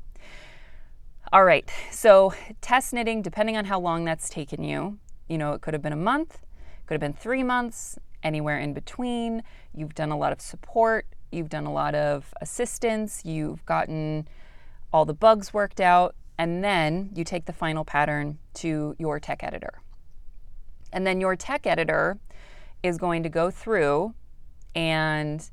All 1.33 1.45
right, 1.45 1.69
so 1.90 2.33
test 2.61 2.93
knitting, 2.93 3.23
depending 3.23 3.57
on 3.57 3.64
how 3.64 3.81
long 3.81 4.04
that's 4.04 4.28
taken 4.28 4.62
you, 4.62 4.99
you 5.28 5.38
know, 5.38 5.54
it 5.54 5.62
could 5.62 5.75
have 5.75 5.83
been 5.83 5.93
a 5.93 5.97
month, 5.97 6.38
could 6.87 6.95
have 6.95 7.00
been 7.00 7.14
three 7.14 7.43
months, 7.43 7.99
anywhere 8.23 8.59
in 8.59 8.73
between. 8.73 9.43
You've 9.75 9.95
done 9.95 10.11
a 10.11 10.16
lot 10.16 10.33
of 10.33 10.40
support, 10.40 11.07
you've 11.33 11.49
done 11.49 11.66
a 11.66 11.73
lot 11.73 11.95
of 11.95 12.33
assistance, 12.40 13.23
you've 13.25 13.64
gotten 13.66 14.28
all 14.93 15.04
the 15.04 15.14
bugs 15.14 15.52
worked 15.52 15.81
out, 15.81 16.14
and 16.38 16.64
then 16.64 17.11
you 17.14 17.25
take 17.25 17.47
the 17.47 17.52
final 17.52 17.85
pattern 17.85 18.38
to 18.54 18.95
your 18.99 19.19
tech 19.19 19.43
editor. 19.43 19.81
And 20.93 21.07
then 21.07 21.21
your 21.21 21.37
tech 21.37 21.66
editor 21.66 22.19
is 22.83 22.99
going 22.99 23.23
to 23.23 23.28
go 23.28 23.50
through 23.50 24.14
and 24.75 25.49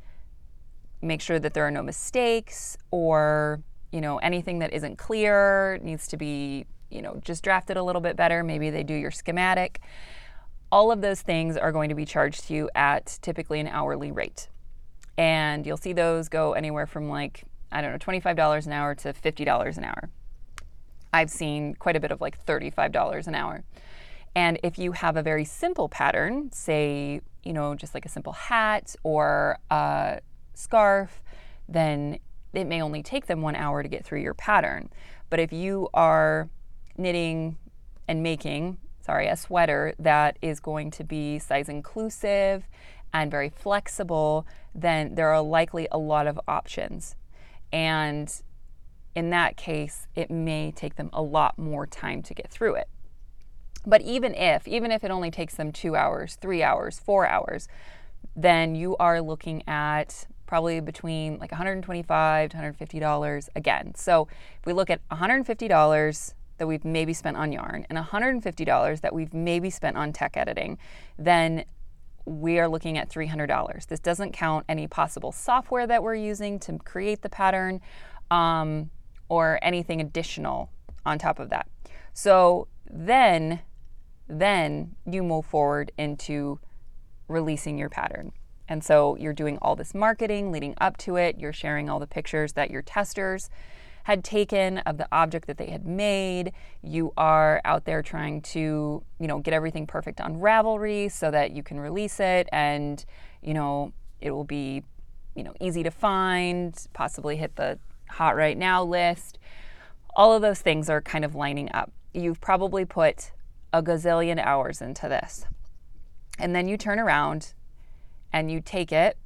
make 1.02 1.22
sure 1.22 1.40
that 1.40 1.54
there 1.54 1.66
are 1.66 1.72
no 1.72 1.82
mistakes 1.82 2.78
or 2.92 3.62
you 3.92 4.02
know 4.02 4.18
anything 4.18 4.60
that 4.60 4.74
isn't 4.74 4.98
clear 4.98 5.80
needs 5.82 6.08
to 6.08 6.18
be 6.18 6.66
you 6.90 7.02
know 7.02 7.20
just 7.24 7.44
drafted 7.44 7.78
a 7.78 7.84
little 7.84 8.02
bit 8.02 8.16
better. 8.16 8.44
Maybe 8.44 8.70
they 8.70 8.84
do 8.84 8.94
your 8.94 9.12
schematic. 9.12 9.82
All 10.72 10.92
of 10.92 11.02
those 11.02 11.22
things 11.22 11.58
are 11.58 11.72
going 11.72 11.90
to 11.90 11.96
be 11.96 12.06
charged 12.06 12.48
to 12.48 12.54
you 12.54 12.70
at 12.76 13.20
typically 13.22 13.60
an 13.60 13.68
hourly 13.68 14.12
rate. 14.12 14.48
And 15.18 15.66
you'll 15.66 15.78
see 15.78 15.94
those 15.94 16.30
go 16.30 16.54
anywhere 16.54 16.88
from 16.88 17.10
like 17.10 17.44
i 17.74 17.82
don't 17.82 17.92
know 17.92 17.98
$25 17.98 18.66
an 18.66 18.72
hour 18.74 18.96
to 18.96 19.14
$50 19.14 19.78
an 19.78 19.84
hour. 19.84 20.10
I've 21.14 21.30
seen 21.30 21.76
quite 21.76 21.96
a 21.96 22.00
bit 22.00 22.12
of 22.12 22.22
like 22.22 22.44
$35 22.46 23.28
an 23.28 23.36
hour. 23.36 23.64
And 24.36 24.60
if 24.64 24.80
you 24.80 24.94
have 24.94 25.18
a 25.18 25.24
very 25.24 25.44
simple 25.44 25.90
pattern, 25.90 26.52
say, 26.54 27.22
you 27.44 27.54
know, 27.54 27.76
just 27.76 27.94
like 27.94 28.06
a 28.06 28.10
simple 28.10 28.34
hat 28.34 28.96
or 29.04 29.58
a 29.70 30.22
scarf, 30.54 31.22
then 31.68 32.20
it 32.54 32.68
may 32.68 32.82
only 32.82 33.02
take 33.04 33.28
them 33.28 33.42
one 33.42 33.56
hour 33.56 33.82
to 33.84 33.90
get 33.90 34.06
through 34.06 34.22
your 34.22 34.34
pattern. 34.34 34.90
But 35.30 35.40
if 35.40 35.54
you 35.54 35.90
are 35.94 36.50
knitting 36.98 37.58
and 38.08 38.22
making, 38.22 38.78
sorry, 39.00 39.28
a 39.28 39.38
sweater 39.38 39.94
that 40.00 40.38
is 40.42 40.60
going 40.60 40.92
to 40.92 41.04
be 41.04 41.40
size 41.40 41.70
inclusive 41.70 42.68
and 43.14 43.32
very 43.32 43.50
flexible, 43.50 44.46
then 44.76 45.16
there 45.16 45.30
are 45.30 45.42
likely 45.42 45.88
a 45.92 45.98
lot 45.98 46.28
of 46.28 46.40
options. 46.48 47.16
And 47.72 48.34
in 49.16 49.30
that 49.30 49.58
case, 49.58 50.08
it 50.16 50.30
may 50.30 50.72
take 50.72 50.96
them 50.96 51.10
a 51.14 51.22
lot 51.22 51.58
more 51.58 51.86
time 51.86 52.22
to 52.24 52.34
get 52.34 52.50
through 52.50 52.76
it. 52.76 52.88
But 53.86 54.02
even 54.02 54.36
if, 54.36 54.68
even 54.68 54.92
if 54.92 55.04
it 55.04 55.12
only 55.12 55.32
takes 55.32 55.56
them 55.56 55.72
two 55.72 55.96
hours, 55.96 56.36
three 56.36 56.62
hours, 56.62 57.00
four 57.00 57.28
hours, 57.28 57.68
then 58.36 58.76
you 58.76 58.96
are 58.98 59.22
looking 59.22 59.68
at 59.68 60.28
probably 60.52 60.82
between 60.82 61.38
like 61.40 61.50
125 61.50 62.50
to 62.50 62.58
$150 62.58 63.50
again. 63.56 63.96
So 63.96 64.28
if 64.60 64.66
we 64.66 64.74
look 64.74 64.90
at 64.90 65.00
$150 65.08 66.34
that 66.58 66.68
we've 66.68 66.84
maybe 66.84 67.14
spent 67.14 67.38
on 67.38 67.54
yarn 67.54 67.86
and 67.90 67.98
$150 67.98 69.00
that 69.00 69.14
we've 69.14 69.34
maybe 69.34 69.70
spent 69.70 69.96
on 69.96 70.12
tech 70.12 70.36
editing, 70.36 70.78
then 71.18 71.64
we 72.26 72.60
are 72.60 72.68
looking 72.68 72.98
at 72.98 73.10
$300. 73.10 73.88
This 73.88 74.02
doesn't 74.02 74.34
count 74.34 74.66
any 74.68 74.88
possible 74.88 75.32
software 75.32 75.88
that 75.88 76.04
we're 76.04 76.16
using 76.16 76.60
to 76.60 76.78
create 76.80 77.22
the 77.22 77.30
pattern 77.30 77.80
um, 78.30 78.90
or 79.30 79.58
anything 79.62 80.02
additional 80.02 80.70
on 81.06 81.18
top 81.18 81.40
of 81.40 81.50
that. 81.52 81.70
So 82.12 82.68
then 82.90 83.62
then 84.28 84.98
you 85.06 85.24
move 85.24 85.46
forward 85.46 85.94
into 85.98 86.60
releasing 87.30 87.78
your 87.78 87.90
pattern. 87.90 88.34
And 88.72 88.82
so 88.86 89.18
you're 89.18 89.34
doing 89.34 89.58
all 89.62 89.76
this 89.76 89.94
marketing 89.94 90.50
leading 90.50 90.76
up 90.80 90.96
to 91.00 91.18
it. 91.18 91.38
You're 91.38 91.52
sharing 91.52 91.90
all 91.90 92.00
the 92.00 92.08
pictures 92.08 92.54
that 92.54 92.72
your 92.72 92.82
testers 92.82 93.50
had 94.06 94.24
taken 94.24 94.78
of 94.78 94.98
the 94.98 95.10
object 95.12 95.48
that 95.48 95.58
they 95.58 95.72
had 95.72 95.86
made. 95.86 96.54
You 96.82 97.12
are 97.18 97.60
out 97.66 97.84
there 97.84 98.02
trying 98.02 98.42
to, 98.44 99.04
you 99.20 99.28
know, 99.28 99.40
get 99.40 99.54
everything 99.54 99.86
perfect 99.86 100.22
on 100.22 100.38
Ravelry 100.38 101.12
so 101.12 101.30
that 101.32 101.52
you 101.52 101.64
can 101.64 101.82
release 101.82 102.22
it 102.22 102.48
and, 102.54 103.04
you 103.42 103.54
know, 103.54 103.92
it 104.22 104.32
will 104.32 104.46
be, 104.46 104.84
you 105.36 105.44
know, 105.44 105.54
easy 105.60 105.84
to 105.84 105.92
find, 105.92 106.74
possibly 106.94 107.36
hit 107.36 107.58
the 107.58 107.78
hot 108.08 108.38
right 108.38 108.58
now 108.58 108.86
list. 108.86 109.38
All 110.16 110.34
of 110.34 110.42
those 110.42 110.62
things 110.62 110.90
are 110.90 111.02
kind 111.02 111.26
of 111.26 111.36
lining 111.36 111.70
up. 111.74 111.92
You've 112.14 112.40
probably 112.40 112.86
put 112.86 113.34
a 113.74 113.84
gazillion 113.84 114.42
hours 114.42 114.82
into 114.82 115.10
this. 115.10 115.46
And 116.40 116.56
then 116.56 116.70
you 116.70 116.78
turn 116.78 117.00
around 117.00 117.54
and 118.34 118.52
you 118.52 118.62
take 118.62 118.92
it 118.92 119.18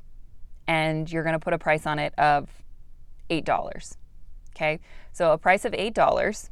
and 0.67 1.12
you're 1.12 1.24
going 1.24 1.33
to 1.33 1.39
put 1.39 1.53
a 1.53 1.57
price 1.57 1.85
on 1.85 2.00
it 2.00 2.13
of 2.17 2.50
$8. 3.29 3.95
Okay? 4.55 4.79
So 5.12 5.31
a 5.31 5.38
price 5.38 5.65
of 5.65 5.74
$8 5.74 6.50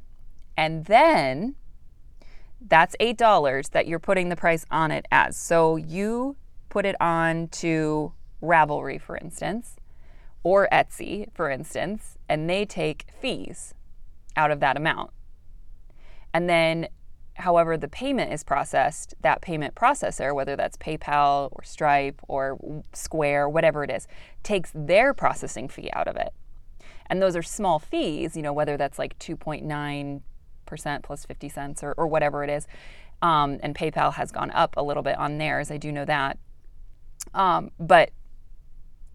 and 0.57 0.86
then 0.86 1.55
that's 2.65 2.95
$8 3.00 3.69
that 3.72 3.88
you're 3.88 4.00
putting 4.00 4.29
the 4.29 4.36
price 4.36 4.65
on 4.72 4.91
it 4.91 5.05
as. 5.12 5.36
So 5.36 5.75
you 5.75 6.36
put 6.69 6.86
it 6.86 6.95
on 7.01 7.48
to 7.50 8.13
Ravelry, 8.41 9.00
for 9.00 9.17
instance, 9.17 9.75
or 10.43 10.67
Etsy, 10.72 11.27
for 11.33 11.50
instance, 11.50 12.17
and 12.27 12.50
they 12.50 12.65
take 12.65 13.05
fees 13.19 13.74
out 14.36 14.51
of 14.51 14.60
that 14.60 14.77
amount. 14.77 15.12
And 16.33 16.50
then 16.50 16.88
however 17.36 17.78
the 17.78 17.88
payment 17.88 18.32
is 18.32 18.44
processed, 18.44 19.16
that 19.22 19.42
payment 19.42 19.75
processor, 19.75 20.34
whether 20.36 20.56
that's 20.56 20.78
PayPal 20.78 21.50
or 21.52 21.63
Stripe 21.63 22.22
or 22.28 22.84
Square, 22.94 23.50
whatever 23.50 23.84
it 23.84 23.90
is, 23.90 24.08
takes 24.44 24.72
their 24.74 25.13
processing 25.13 25.68
fee 25.68 25.90
out 25.94 26.08
of 26.08 26.16
it. 26.16 26.34
And 27.08 27.22
those 27.22 27.36
are 27.36 27.44
small 27.44 27.80
fees, 27.80 28.36
you 28.36 28.42
know, 28.42 28.54
whether 28.54 28.78
that's 28.78 29.00
like 29.00 29.18
2.9% 29.20 30.22
plus 31.04 31.25
50 31.25 31.50
cents 31.50 31.84
or, 31.84 31.94
or 31.94 32.08
whatever 32.08 32.44
it 32.44 32.50
is. 32.50 32.68
Um, 33.22 33.60
and 33.63 33.75
PayPal 33.75 34.13
has 34.13 34.32
gone 34.32 34.52
up 34.52 34.75
a 34.78 34.84
little 34.84 35.04
bit 35.04 35.18
on 35.18 35.38
theirs, 35.38 35.72
I 35.72 35.78
do 35.78 35.92
know 35.92 36.06
that. 36.06 36.38
Um, 37.34 37.72
but 37.80 38.12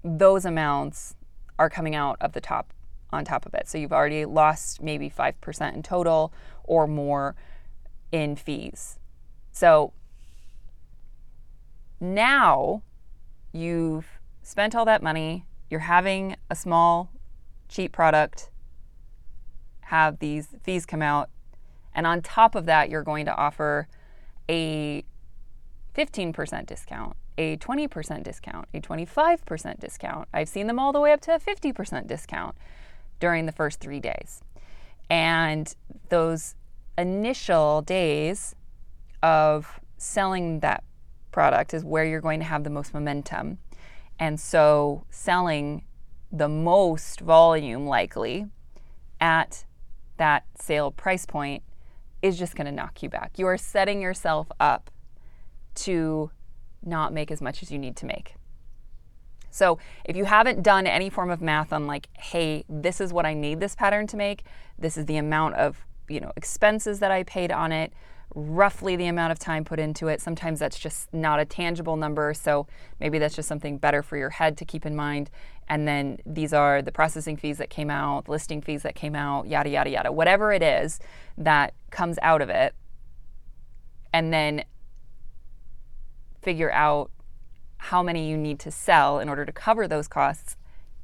those 0.02 0.44
amounts 0.44 1.14
are 1.58 1.68
coming 1.68 1.94
out 1.94 2.16
of 2.20 2.32
the 2.32 2.40
top 2.40 2.72
on 3.10 3.24
top 3.24 3.46
of 3.46 3.54
it. 3.54 3.68
So 3.68 3.78
you've 3.78 3.92
already 3.92 4.24
lost 4.24 4.82
maybe 4.82 5.10
5% 5.10 5.74
in 5.74 5.82
total 5.82 6.32
or 6.64 6.86
more 6.86 7.36
in 8.12 8.36
fees. 8.36 8.98
So 9.52 9.92
now 12.00 12.82
you've 13.52 14.06
spent 14.42 14.74
all 14.74 14.84
that 14.84 15.02
money, 15.02 15.46
you're 15.70 15.80
having 15.80 16.36
a 16.50 16.54
small, 16.54 17.10
cheap 17.68 17.92
product 17.92 18.50
have 19.82 20.18
these 20.18 20.48
fees 20.62 20.84
come 20.84 21.00
out, 21.02 21.30
and 21.94 22.06
on 22.06 22.20
top 22.20 22.54
of 22.54 22.66
that, 22.66 22.90
you're 22.90 23.02
going 23.02 23.24
to 23.24 23.34
offer 23.34 23.88
a 24.48 25.02
15% 25.96 26.66
discount, 26.66 27.16
a 27.36 27.56
20% 27.56 28.22
discount, 28.22 28.68
a 28.74 28.80
25% 28.80 29.80
discount. 29.80 30.28
I've 30.32 30.48
seen 30.48 30.66
them 30.66 30.78
all 30.78 30.92
the 30.92 31.00
way 31.00 31.12
up 31.12 31.20
to 31.22 31.34
a 31.34 31.40
50% 31.40 32.06
discount 32.06 32.54
during 33.18 33.46
the 33.46 33.52
first 33.52 33.80
three 33.80 34.00
days. 34.00 34.42
And 35.10 35.74
those 36.10 36.54
initial 36.98 37.82
days 37.82 38.54
of 39.22 39.80
selling 39.96 40.60
that 40.60 40.84
product 41.30 41.72
is 41.72 41.84
where 41.84 42.04
you're 42.04 42.20
going 42.20 42.40
to 42.40 42.46
have 42.46 42.64
the 42.64 42.70
most 42.70 42.92
momentum. 42.92 43.58
And 44.18 44.38
so 44.38 45.04
selling 45.10 45.84
the 46.30 46.48
most 46.48 47.20
volume 47.20 47.86
likely 47.86 48.46
at 49.20 49.64
that 50.18 50.44
sale 50.60 50.90
price 50.90 51.24
point 51.24 51.62
is 52.20 52.38
just 52.38 52.56
going 52.56 52.66
to 52.66 52.72
knock 52.72 53.02
you 53.02 53.08
back. 53.08 53.38
You 53.38 53.46
are 53.46 53.56
setting 53.56 54.02
yourself 54.02 54.48
up 54.58 54.90
to 55.76 56.30
not 56.82 57.12
make 57.12 57.30
as 57.30 57.40
much 57.40 57.62
as 57.62 57.70
you 57.70 57.78
need 57.78 57.96
to 57.96 58.06
make. 58.06 58.34
So, 59.50 59.78
if 60.04 60.14
you 60.14 60.26
haven't 60.26 60.62
done 60.62 60.86
any 60.86 61.08
form 61.08 61.30
of 61.30 61.40
math 61.40 61.72
on 61.72 61.86
like, 61.86 62.08
hey, 62.12 62.64
this 62.68 63.00
is 63.00 63.12
what 63.12 63.24
I 63.24 63.34
need 63.34 63.60
this 63.60 63.74
pattern 63.74 64.06
to 64.08 64.16
make, 64.16 64.44
this 64.78 64.96
is 64.98 65.06
the 65.06 65.16
amount 65.16 65.54
of, 65.54 65.86
you 66.08 66.20
know, 66.20 66.32
expenses 66.36 67.00
that 67.00 67.10
I 67.10 67.22
paid 67.22 67.52
on 67.52 67.72
it, 67.72 67.92
roughly 68.34 68.96
the 68.96 69.06
amount 69.06 69.32
of 69.32 69.38
time 69.38 69.64
put 69.64 69.78
into 69.80 70.08
it. 70.08 70.20
Sometimes 70.20 70.58
that's 70.58 70.78
just 70.78 71.12
not 71.14 71.40
a 71.40 71.44
tangible 71.44 71.96
number, 71.96 72.34
so 72.34 72.66
maybe 73.00 73.18
that's 73.18 73.34
just 73.34 73.48
something 73.48 73.78
better 73.78 74.02
for 74.02 74.16
your 74.16 74.30
head 74.30 74.56
to 74.58 74.64
keep 74.64 74.84
in 74.84 74.94
mind. 74.94 75.30
And 75.68 75.86
then 75.86 76.18
these 76.26 76.52
are 76.52 76.82
the 76.82 76.92
processing 76.92 77.36
fees 77.36 77.58
that 77.58 77.70
came 77.70 77.90
out, 77.90 78.28
listing 78.28 78.62
fees 78.62 78.82
that 78.82 78.94
came 78.94 79.14
out, 79.14 79.46
yada 79.46 79.70
yada 79.70 79.90
yada. 79.90 80.12
Whatever 80.12 80.52
it 80.52 80.62
is 80.62 81.00
that 81.36 81.74
comes 81.90 82.18
out 82.22 82.42
of 82.42 82.50
it. 82.50 82.74
And 84.12 84.32
then 84.32 84.64
figure 86.40 86.72
out 86.72 87.10
how 87.76 88.02
many 88.02 88.28
you 88.28 88.36
need 88.36 88.58
to 88.60 88.70
sell 88.70 89.18
in 89.18 89.28
order 89.28 89.44
to 89.44 89.52
cover 89.52 89.86
those 89.86 90.08
costs 90.08 90.56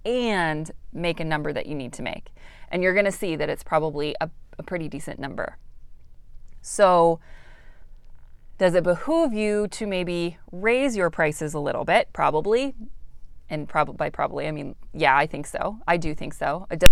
and 0.05 0.71
make 0.93 1.21
a 1.21 1.25
number 1.25 1.53
that 1.53 1.67
you 1.67 1.75
need 1.75 1.93
to 1.95 2.03
make. 2.03 2.31
And 2.71 2.83
you're 2.83 2.95
going 2.95 3.05
to 3.05 3.13
see 3.13 3.37
that 3.37 3.49
it's 3.49 3.63
probably 3.63 4.15
a, 4.21 4.29
a 4.59 4.63
pretty 4.63 4.89
decent 4.89 5.19
number. 5.19 5.57
So, 6.63 7.21
does 8.59 8.75
it 8.75 8.85
behoove 8.85 9.33
you 9.33 9.69
to 9.69 9.87
maybe 9.87 10.39
raise 10.53 10.97
your 10.97 11.11
prices 11.11 11.55
a 11.55 11.59
little 11.59 11.85
bit? 11.85 12.09
Probably. 12.13 12.75
And 13.51 13.69
probably 13.69 13.97
by 13.97 14.11
probably, 14.11 14.47
I 14.47 14.53
mean, 14.53 14.75
yeah, 14.93 15.17
I 15.17 15.27
think 15.27 15.47
so. 15.47 15.79
I 15.87 15.97
do 15.97 16.15
think 16.15 16.33
so. 16.35 16.67
It 16.71 16.79
does 16.79 16.91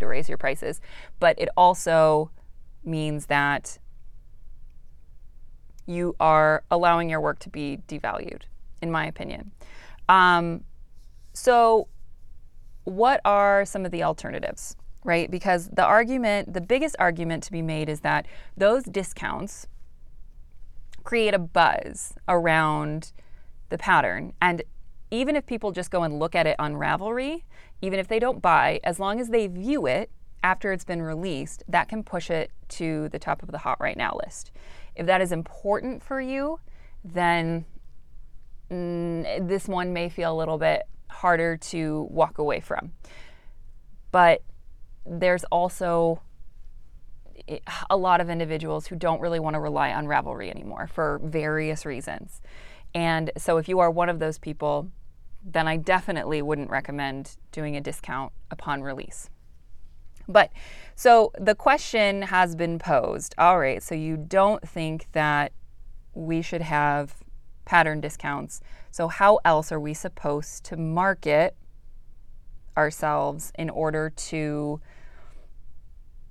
to 0.00 0.06
raise 0.06 0.28
your 0.28 0.38
prices, 0.38 0.80
but 1.18 1.38
it 1.38 1.48
also 1.56 2.30
means 2.84 3.26
that 3.26 3.78
you 5.86 6.14
are 6.20 6.64
allowing 6.70 7.10
your 7.10 7.20
work 7.20 7.38
to 7.40 7.48
be 7.48 7.78
devalued, 7.88 8.42
in 8.80 8.90
my 8.90 9.06
opinion. 9.06 9.50
Um, 10.08 10.64
so, 11.32 11.88
what 12.84 13.20
are 13.24 13.64
some 13.64 13.84
of 13.84 13.92
the 13.92 14.02
alternatives? 14.02 14.76
Right? 15.04 15.30
Because 15.30 15.68
the 15.68 15.84
argument, 15.84 16.52
the 16.52 16.60
biggest 16.60 16.96
argument 16.98 17.42
to 17.44 17.52
be 17.52 17.62
made 17.62 17.88
is 17.88 18.00
that 18.00 18.26
those 18.56 18.84
discounts 18.84 19.66
create 21.04 21.34
a 21.34 21.38
buzz 21.38 22.14
around 22.28 23.12
the 23.70 23.78
pattern. 23.78 24.32
And 24.42 24.62
even 25.10 25.36
if 25.36 25.46
people 25.46 25.72
just 25.72 25.90
go 25.90 26.02
and 26.02 26.18
look 26.18 26.34
at 26.34 26.46
it 26.46 26.56
on 26.58 26.74
Ravelry, 26.74 27.42
even 27.82 27.98
if 27.98 28.08
they 28.08 28.18
don't 28.18 28.42
buy, 28.42 28.80
as 28.84 29.00
long 29.00 29.20
as 29.20 29.28
they 29.28 29.46
view 29.46 29.86
it 29.86 30.10
after 30.42 30.72
it's 30.72 30.84
been 30.84 31.02
released, 31.02 31.64
that 31.68 31.88
can 31.88 32.02
push 32.02 32.30
it 32.30 32.50
to 32.68 33.08
the 33.08 33.18
top 33.18 33.42
of 33.42 33.50
the 33.50 33.58
hot 33.58 33.80
right 33.80 33.96
now 33.96 34.18
list. 34.24 34.52
If 34.94 35.06
that 35.06 35.20
is 35.20 35.32
important 35.32 36.02
for 36.02 36.20
you, 36.20 36.60
then 37.04 37.64
mm, 38.70 39.48
this 39.48 39.66
one 39.66 39.92
may 39.92 40.08
feel 40.08 40.32
a 40.32 40.36
little 40.36 40.58
bit 40.58 40.82
harder 41.08 41.56
to 41.56 42.06
walk 42.10 42.38
away 42.38 42.60
from. 42.60 42.92
But 44.12 44.42
there's 45.06 45.44
also 45.44 46.22
a 47.88 47.96
lot 47.96 48.20
of 48.20 48.28
individuals 48.28 48.86
who 48.86 48.96
don't 48.96 49.20
really 49.20 49.40
want 49.40 49.54
to 49.54 49.60
rely 49.60 49.92
on 49.92 50.06
Ravelry 50.06 50.50
anymore 50.50 50.86
for 50.86 51.20
various 51.24 51.86
reasons. 51.86 52.40
And 52.94 53.30
so 53.36 53.56
if 53.56 53.68
you 53.68 53.78
are 53.78 53.90
one 53.90 54.08
of 54.08 54.18
those 54.18 54.38
people, 54.38 54.90
then 55.42 55.66
I 55.66 55.76
definitely 55.76 56.42
wouldn't 56.42 56.70
recommend 56.70 57.36
doing 57.50 57.76
a 57.76 57.80
discount 57.80 58.32
upon 58.50 58.82
release. 58.82 59.30
But 60.28 60.52
so 60.94 61.32
the 61.38 61.54
question 61.54 62.22
has 62.22 62.54
been 62.54 62.78
posed. 62.78 63.34
All 63.38 63.58
right, 63.58 63.82
so 63.82 63.94
you 63.94 64.16
don't 64.16 64.66
think 64.68 65.06
that 65.12 65.52
we 66.14 66.42
should 66.42 66.62
have 66.62 67.14
pattern 67.64 68.00
discounts. 68.00 68.60
So 68.90 69.08
how 69.08 69.40
else 69.44 69.72
are 69.72 69.80
we 69.80 69.94
supposed 69.94 70.64
to 70.64 70.76
market 70.76 71.56
ourselves 72.80 73.52
in 73.58 73.70
order 73.70 74.10
to 74.10 74.80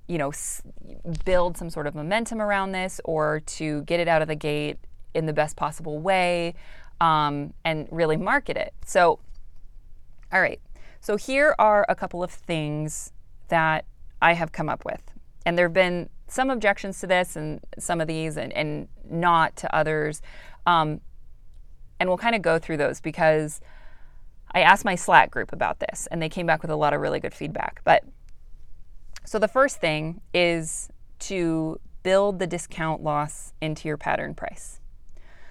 you 0.08 0.18
know 0.18 0.30
s- 0.30 0.62
build 1.24 1.56
some 1.56 1.70
sort 1.70 1.86
of 1.86 1.94
momentum 1.94 2.42
around 2.42 2.72
this 2.72 3.00
or 3.04 3.40
to 3.40 3.82
get 3.82 4.00
it 4.00 4.08
out 4.08 4.20
of 4.20 4.28
the 4.28 4.34
gate 4.34 4.78
in 5.14 5.26
the 5.26 5.32
best 5.32 5.56
possible 5.56 5.98
way 5.98 6.54
um, 7.00 7.54
and 7.64 7.88
really 7.90 8.16
market 8.16 8.56
it. 8.56 8.74
So 8.84 9.20
all 10.32 10.40
right. 10.40 10.60
So 11.00 11.16
here 11.16 11.54
are 11.58 11.86
a 11.88 11.94
couple 11.94 12.22
of 12.22 12.30
things 12.30 13.12
that 13.48 13.84
i 14.22 14.34
have 14.34 14.52
come 14.52 14.68
up 14.68 14.84
with. 14.84 15.02
And 15.46 15.56
there 15.56 15.66
have 15.66 15.72
been 15.72 16.10
some 16.28 16.50
objections 16.50 17.00
to 17.00 17.06
this 17.06 17.36
and 17.36 17.60
some 17.78 18.00
of 18.00 18.06
these 18.06 18.36
and, 18.36 18.52
and 18.52 18.88
not 19.08 19.56
to 19.56 19.74
others. 19.74 20.22
Um, 20.66 21.00
and 21.98 22.08
we'll 22.08 22.18
kind 22.18 22.34
of 22.34 22.42
go 22.42 22.58
through 22.58 22.76
those 22.76 23.00
because 23.00 23.60
I 24.52 24.62
asked 24.62 24.84
my 24.84 24.94
Slack 24.94 25.30
group 25.30 25.52
about 25.52 25.80
this, 25.80 26.08
and 26.10 26.20
they 26.20 26.28
came 26.28 26.46
back 26.46 26.62
with 26.62 26.70
a 26.70 26.76
lot 26.76 26.92
of 26.92 27.00
really 27.00 27.20
good 27.20 27.34
feedback. 27.34 27.80
But 27.84 28.04
so 29.24 29.38
the 29.38 29.48
first 29.48 29.80
thing 29.80 30.20
is 30.34 30.88
to 31.20 31.78
build 32.02 32.38
the 32.38 32.46
discount 32.46 33.02
loss 33.02 33.52
into 33.60 33.86
your 33.86 33.96
pattern 33.96 34.34
price. 34.34 34.80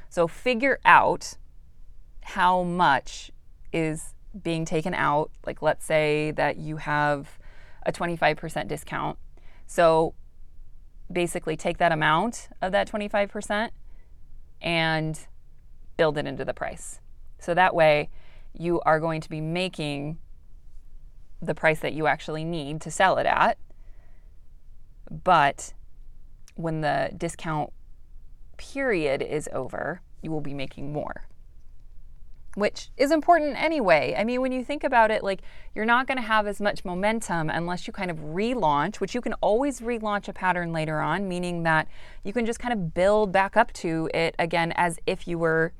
So 0.09 0.27
figure 0.27 0.79
out 0.83 1.37
how 2.23 2.63
much 2.63 3.31
is 3.71 4.15
being 4.43 4.65
taken 4.65 4.93
out. 4.93 5.31
Like, 5.45 5.61
let's 5.61 5.85
say 5.85 6.31
that 6.31 6.57
you 6.57 6.77
have 6.77 7.39
a 7.85 7.91
25% 7.91 8.67
discount. 8.67 9.17
So 9.67 10.13
basically, 11.11 11.55
take 11.55 11.77
that 11.77 11.91
amount 11.91 12.49
of 12.61 12.71
that 12.71 12.89
25% 12.91 13.69
and 14.61 15.27
build 15.97 16.17
it 16.17 16.25
into 16.25 16.43
the 16.43 16.53
price. 16.53 16.99
So 17.39 17.53
that 17.53 17.73
way, 17.73 18.09
you 18.53 18.81
are 18.81 18.99
going 18.99 19.21
to 19.21 19.29
be 19.29 19.41
making 19.41 20.17
the 21.41 21.55
price 21.55 21.79
that 21.79 21.93
you 21.93 22.07
actually 22.07 22.43
need 22.43 22.81
to 22.81 22.91
sell 22.91 23.17
it 23.17 23.25
at. 23.25 23.57
But 25.09 25.73
when 26.55 26.81
the 26.81 27.11
discount 27.17 27.71
period 28.57 29.21
is 29.21 29.49
over, 29.53 30.01
you 30.21 30.31
will 30.31 30.41
be 30.41 30.53
making 30.53 30.91
more. 30.91 31.25
Which 32.55 32.89
is 32.97 33.11
important 33.11 33.61
anyway. 33.61 34.15
I 34.17 34.23
mean, 34.23 34.41
when 34.41 34.51
you 34.51 34.65
think 34.65 34.83
about 34.83 35.11
it, 35.11 35.23
like 35.23 35.41
you're 35.73 35.85
not 35.85 36.07
going 36.07 36.17
to 36.17 36.23
have 36.23 36.45
as 36.45 36.59
much 36.59 36.83
momentum 36.83 37.49
unless 37.49 37.87
you 37.87 37.93
kind 37.93 38.11
of 38.11 38.17
relaunch, 38.17 38.97
which 38.97 39.15
you 39.15 39.21
can 39.21 39.33
always 39.35 39.79
relaunch 39.79 40.27
a 40.27 40.33
pattern 40.33 40.73
later 40.73 40.99
on, 40.99 41.29
meaning 41.29 41.63
that 41.63 41.87
you 42.23 42.33
can 42.33 42.45
just 42.45 42.59
kind 42.59 42.73
of 42.73 42.93
build 42.93 43.31
back 43.31 43.55
up 43.55 43.71
to 43.73 44.09
it 44.13 44.35
again 44.37 44.73
as 44.75 44.99
if 45.05 45.27
you 45.27 45.37
were 45.37 45.73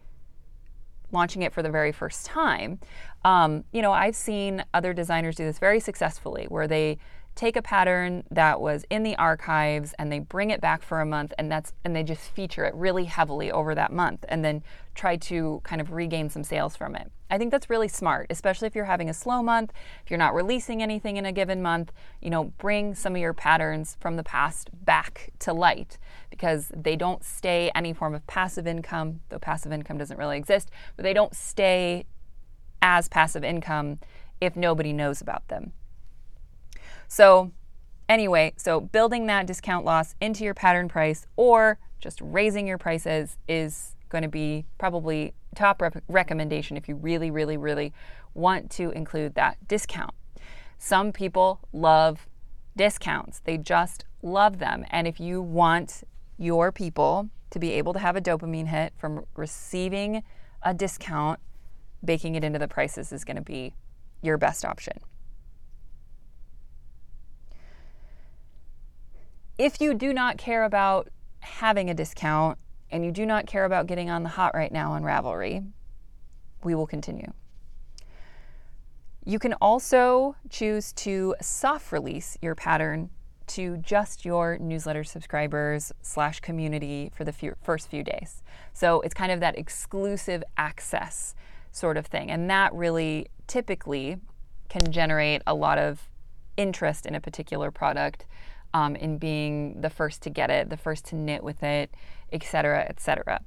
launching 1.12 1.42
it 1.42 1.54
for 1.54 1.62
the 1.62 1.70
very 1.70 1.92
first 1.92 2.26
time. 2.26 2.80
Um, 3.26 3.64
you 3.72 3.82
know, 3.82 3.92
I've 3.92 4.16
seen 4.16 4.64
other 4.74 4.94
designers 4.94 5.36
do 5.36 5.46
this 5.46 5.60
very 5.60 5.80
successfully 5.80 6.46
where 6.46 6.68
they 6.68 6.98
take 7.36 7.56
a 7.56 7.62
pattern 7.62 8.24
that 8.32 8.60
was 8.60 8.86
in 8.90 9.04
the 9.04 9.16
archives 9.16 9.94
and 9.98 10.12
they 10.12 10.20
bring 10.20 10.50
it 10.50 10.60
back 10.60 10.82
for 10.82 11.00
a 11.00 11.06
month 11.06 11.32
and 11.38 11.50
that's 11.50 11.72
and 11.86 11.96
they 11.96 12.04
just 12.04 12.22
feature 12.32 12.66
it 12.66 12.74
really 12.76 13.06
heavily 13.06 13.50
over 13.52 13.74
that 13.74 13.94
month 13.94 14.26
and 14.28 14.44
then 14.44 14.62
try 14.94 15.16
to 15.16 15.62
kind 15.64 15.80
of 15.80 15.94
regain 15.94 16.30
some 16.30 16.44
sales 16.44 16.76
from 16.76 16.96
it. 16.96 17.10
I 17.30 17.38
think 17.38 17.52
that's 17.52 17.70
really 17.70 17.88
smart, 17.88 18.28
especially 18.30 18.68
if 18.68 18.76
you're 18.76 18.86
having 18.86 19.10
a 19.10 19.14
slow 19.14 19.44
month, 19.44 19.72
if 20.04 20.10
you're 20.10 20.18
not 20.18 20.34
releasing 20.34 20.82
anything 20.82 21.18
in 21.18 21.26
a 21.26 21.32
given 21.32 21.62
month, 21.62 21.92
you 22.22 22.30
know, 22.30 22.46
bring 22.58 22.96
some 22.96 23.16
of 23.16 23.22
your 23.22 23.34
patterns 23.34 23.96
from 24.00 24.16
the 24.16 24.24
past 24.24 24.70
back 24.74 25.32
to 25.40 25.54
light 25.54 25.98
because 26.32 26.72
they 26.76 26.96
don't 26.96 27.24
stay 27.24 27.72
any 27.76 27.94
form 27.94 28.16
of 28.16 28.26
passive 28.26 28.66
income, 28.66 29.20
though 29.30 29.38
passive 29.38 29.72
income 29.72 29.98
doesn't 29.98 30.18
really 30.18 30.38
exist, 30.38 30.72
but 30.96 31.04
they 31.04 31.14
don't 31.14 31.36
stay 31.36 32.06
as 32.82 33.08
passive 33.08 33.44
income 33.44 34.00
if 34.42 34.56
nobody 34.56 34.94
knows 34.94 35.22
about 35.22 35.48
them. 35.50 35.74
So, 37.08 37.52
anyway, 38.08 38.54
so 38.58 38.80
building 38.80 39.28
that 39.28 39.46
discount 39.46 39.86
loss 39.86 40.16
into 40.20 40.44
your 40.44 40.54
pattern 40.54 40.88
price 40.88 41.28
or 41.36 41.78
just 42.00 42.20
raising 42.22 42.66
your 42.68 42.78
prices 42.78 43.38
is 43.48 43.96
going 44.10 44.24
to 44.24 44.30
be 44.30 44.66
probably 44.78 45.34
top 45.56 45.82
rep- 45.82 46.04
recommendation 46.08 46.78
if 46.78 46.88
you 46.88 46.96
really, 46.96 47.32
really, 47.32 47.58
really 47.58 47.94
want 48.34 48.70
to 48.72 48.92
include 48.92 49.36
that 49.36 49.58
discount. 49.68 50.14
Some 50.78 51.12
people 51.12 51.60
love 51.74 52.28
discounts, 52.76 53.42
they 53.44 53.58
just 53.58 54.06
love 54.22 54.60
them. 54.60 54.86
And 54.90 55.08
if 55.08 55.20
you 55.20 55.42
want 55.42 56.04
your 56.38 56.72
people 56.72 57.30
to 57.50 57.60
be 57.60 57.72
able 57.72 57.94
to 57.94 58.00
have 58.00 58.16
a 58.16 58.22
dopamine 58.22 58.68
hit 58.68 58.94
from 58.98 59.26
receiving 59.36 60.24
a 60.62 60.74
discount, 60.74 61.40
baking 62.04 62.36
it 62.36 62.44
into 62.44 62.60
the 62.60 62.68
prices 62.68 63.12
is 63.12 63.26
going 63.26 63.36
to 63.36 63.42
be 63.42 63.74
your 64.22 64.38
best 64.38 64.64
option. 64.64 65.00
If 69.58 69.82
you 69.82 69.94
do 69.94 70.14
not 70.14 70.38
care 70.38 70.64
about 70.64 71.10
having 71.42 71.90
a 71.90 71.94
discount 71.94 72.58
and 72.92 73.06
you 73.06 73.12
do 73.12 73.26
not 73.26 73.46
care 73.46 73.66
about 73.66 73.88
getting 73.88 74.10
on 74.10 74.24
the 74.24 74.30
hot 74.30 74.54
right 74.54 74.72
now 74.72 74.94
on 74.94 75.04
Ravelry, 75.04 75.66
we 76.64 76.76
will 76.76 76.88
continue. 76.88 77.32
You 79.26 79.40
can 79.40 79.54
also 79.62 80.36
choose 80.50 80.92
to 80.94 81.36
soft 81.42 81.92
release 81.92 82.38
your 82.42 82.56
pattern 82.56 83.10
to 83.48 83.78
just 83.78 84.26
your 84.26 84.58
newsletter 84.60 85.04
subscribers 85.04 85.92
slash 86.02 86.40
community 86.40 87.12
for 87.16 87.24
the 87.24 87.32
few, 87.32 87.56
first 87.64 87.90
few 87.90 88.04
days. 88.04 88.44
So 88.74 89.02
it's 89.02 89.14
kind 89.14 89.32
of 89.32 89.40
that 89.40 89.58
exclusive 89.58 90.44
access 90.58 91.36
sort 91.72 91.98
of 91.98 92.06
thing. 92.06 92.30
And 92.32 92.50
that 92.50 92.74
really 92.74 93.28
typically 93.48 94.18
can 94.70 94.92
generate 94.92 95.42
a 95.48 95.54
lot 95.54 95.78
of 95.80 96.10
interest 96.58 97.06
in 97.06 97.16
a 97.16 97.22
particular 97.22 97.72
product, 97.72 98.26
um, 98.74 98.96
in 98.96 99.18
being 99.18 99.82
the 99.82 99.90
first 99.90 100.22
to 100.24 100.30
get 100.30 100.50
it, 100.50 100.70
the 100.70 100.78
first 100.78 101.06
to 101.06 101.16
knit 101.16 101.44
with 101.44 101.64
it, 101.64 101.94
et 102.32 102.44
cetera, 102.44 102.86
et 102.88 103.00
cetera. 103.00 103.42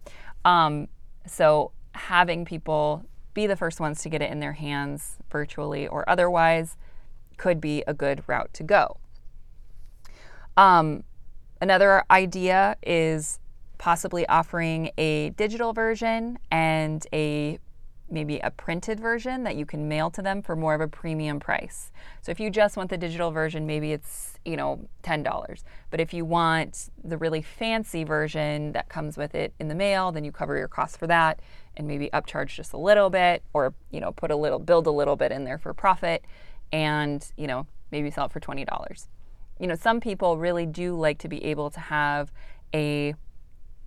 Um, 0.44 0.88
so 1.26 1.72
having 1.92 2.44
people 2.44 3.04
be 3.34 3.46
the 3.46 3.56
first 3.56 3.80
ones 3.80 4.02
to 4.02 4.08
get 4.08 4.22
it 4.22 4.30
in 4.30 4.40
their 4.40 4.52
hands 4.52 5.16
virtually 5.30 5.86
or 5.86 6.08
otherwise 6.08 6.76
could 7.36 7.60
be 7.60 7.82
a 7.86 7.94
good 7.94 8.22
route 8.26 8.52
to 8.54 8.62
go. 8.62 8.98
Um, 10.56 11.04
another 11.60 12.04
idea 12.10 12.76
is 12.82 13.38
possibly 13.78 14.26
offering 14.28 14.90
a 14.98 15.30
digital 15.30 15.72
version 15.72 16.38
and 16.50 17.06
a 17.12 17.58
maybe 18.12 18.38
a 18.40 18.50
printed 18.50 19.00
version 19.00 19.42
that 19.44 19.56
you 19.56 19.66
can 19.66 19.88
mail 19.88 20.10
to 20.10 20.22
them 20.22 20.42
for 20.42 20.54
more 20.54 20.74
of 20.74 20.80
a 20.80 20.86
premium 20.86 21.40
price. 21.40 21.90
So 22.20 22.30
if 22.30 22.38
you 22.38 22.50
just 22.50 22.76
want 22.76 22.90
the 22.90 22.98
digital 22.98 23.30
version, 23.30 23.66
maybe 23.66 23.92
it's, 23.92 24.34
you 24.44 24.56
know, 24.56 24.88
$10. 25.02 25.62
But 25.90 26.00
if 26.00 26.12
you 26.12 26.24
want 26.24 26.90
the 27.02 27.16
really 27.16 27.42
fancy 27.42 28.04
version 28.04 28.72
that 28.72 28.88
comes 28.88 29.16
with 29.16 29.34
it 29.34 29.54
in 29.58 29.68
the 29.68 29.74
mail, 29.74 30.12
then 30.12 30.24
you 30.24 30.30
cover 30.30 30.56
your 30.56 30.68
costs 30.68 30.96
for 30.96 31.06
that 31.06 31.40
and 31.76 31.88
maybe 31.88 32.10
upcharge 32.12 32.48
just 32.48 32.74
a 32.74 32.78
little 32.78 33.08
bit 33.08 33.42
or, 33.54 33.74
you 33.90 34.00
know, 34.00 34.12
put 34.12 34.30
a 34.30 34.36
little 34.36 34.58
build 34.58 34.86
a 34.86 34.90
little 34.90 35.16
bit 35.16 35.32
in 35.32 35.44
there 35.44 35.58
for 35.58 35.72
profit 35.72 36.24
and, 36.72 37.32
you 37.36 37.46
know, 37.46 37.66
maybe 37.90 38.10
sell 38.10 38.26
it 38.26 38.32
for 38.32 38.40
$20 38.40 38.66
you 39.58 39.68
know, 39.68 39.76
some 39.76 40.00
people 40.00 40.38
really 40.38 40.66
do 40.66 40.98
like 40.98 41.18
to 41.18 41.28
be 41.28 41.44
able 41.44 41.70
to 41.70 41.78
have 41.78 42.32
a 42.74 43.14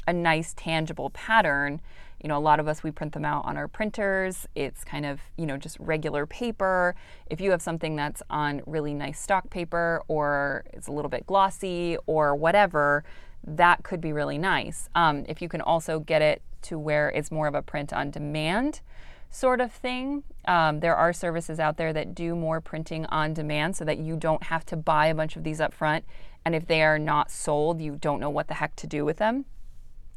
a 0.08 0.14
nice 0.14 0.54
tangible 0.56 1.10
pattern. 1.10 1.82
You 2.26 2.30
know, 2.30 2.40
a 2.40 2.40
lot 2.40 2.60
of 2.60 2.68
us 2.68 2.82
we 2.82 2.90
print 2.90 3.14
them 3.14 3.24
out 3.24 3.46
on 3.46 3.56
our 3.56 3.68
printers. 3.68 4.48
It's 4.56 4.84
kind 4.84 5.06
of, 5.06 5.22
you 5.38 5.46
know, 5.46 5.58
just 5.58 5.78
regular 5.80 6.26
paper. 6.26 6.96
If 7.30 7.40
you 7.40 7.52
have 7.52 7.62
something 7.62 7.96
that's 7.96 8.24
on 8.32 8.64
really 8.66 8.96
nice 8.96 9.20
stock 9.20 9.52
paper 9.52 10.02
or 10.08 10.66
it's 10.74 10.88
a 10.88 10.92
little 10.92 11.10
bit 11.10 11.28
glossy 11.28 11.98
or 12.08 12.36
whatever, 12.36 13.04
that 13.44 13.84
could 13.84 14.02
be 14.02 14.12
really 14.12 14.40
nice. 14.40 14.90
Um, 14.96 15.24
if 15.30 15.40
you 15.40 15.48
can 15.48 15.62
also 15.62 16.00
get 16.00 16.24
it 16.24 16.42
to 16.64 16.80
where 16.80 17.10
it's 17.10 17.30
more 17.30 17.46
of 17.46 17.54
a 17.54 17.62
print 17.62 17.94
on 17.94 18.10
demand, 18.10 18.82
sort 19.30 19.62
of 19.62 19.72
thing. 19.72 20.24
Um, 20.48 20.80
there 20.80 20.96
are 20.96 21.14
services 21.14 21.60
out 21.60 21.78
there 21.78 21.94
that 21.94 22.16
do 22.16 22.36
more 22.36 22.60
printing 22.60 23.06
on 23.06 23.36
demand 23.36 23.76
so 23.76 23.86
that 23.86 24.00
you 24.00 24.18
don't 24.18 24.42
have 24.46 24.66
to 24.66 24.76
buy 24.76 25.06
a 25.06 25.14
bunch 25.14 25.36
of 25.36 25.44
these 25.44 25.62
up 25.62 25.76
front. 25.76 26.04
And 26.44 26.56
if 26.56 26.66
they 26.66 26.82
are 26.82 26.98
not 26.98 27.30
sold, 27.30 27.82
you 27.82 27.98
don't 28.02 28.20
know 28.20 28.32
what 28.32 28.48
the 28.48 28.56
heck 28.56 28.76
to 28.78 28.88
do 28.88 29.06
with 29.06 29.18
them. 29.18 29.46